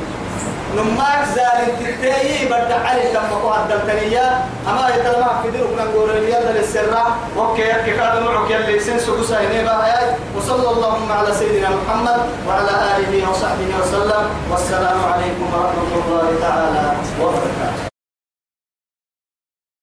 نماك 0.78 1.26
زال 1.36 1.60
تتاي 1.80 2.46
بدع 2.46 2.80
علي 2.88 3.12
لما 3.12 3.36
قوة 3.44 3.64
الدلتانية 3.64 4.46
أما 4.70 4.90
يتلمع 4.90 5.42
في 5.42 5.52
ديرك 5.52 5.70
نقول 5.78 6.10
يلا 6.10 6.52
للسرة. 6.52 7.16
وكي 7.38 7.62
يكي 7.62 7.92
كاد 7.92 8.24
معك 8.24 8.52
يلي 8.52 8.80
سنسو 8.80 9.16
قصة 9.18 9.38
وصلى 10.38 10.70
اللهم 10.70 11.12
على 11.12 11.34
سيدنا 11.34 11.70
محمد 11.70 12.20
وعلى 12.48 12.74
آله 12.98 13.30
وصحبه 13.30 13.70
وسلم. 13.82 14.24
والسلام 14.52 15.00
عليكم 15.14 15.48
ورحمة 15.54 15.94
الله 16.02 16.28
تعالى 16.42 16.94
وبركاته. 17.22 17.93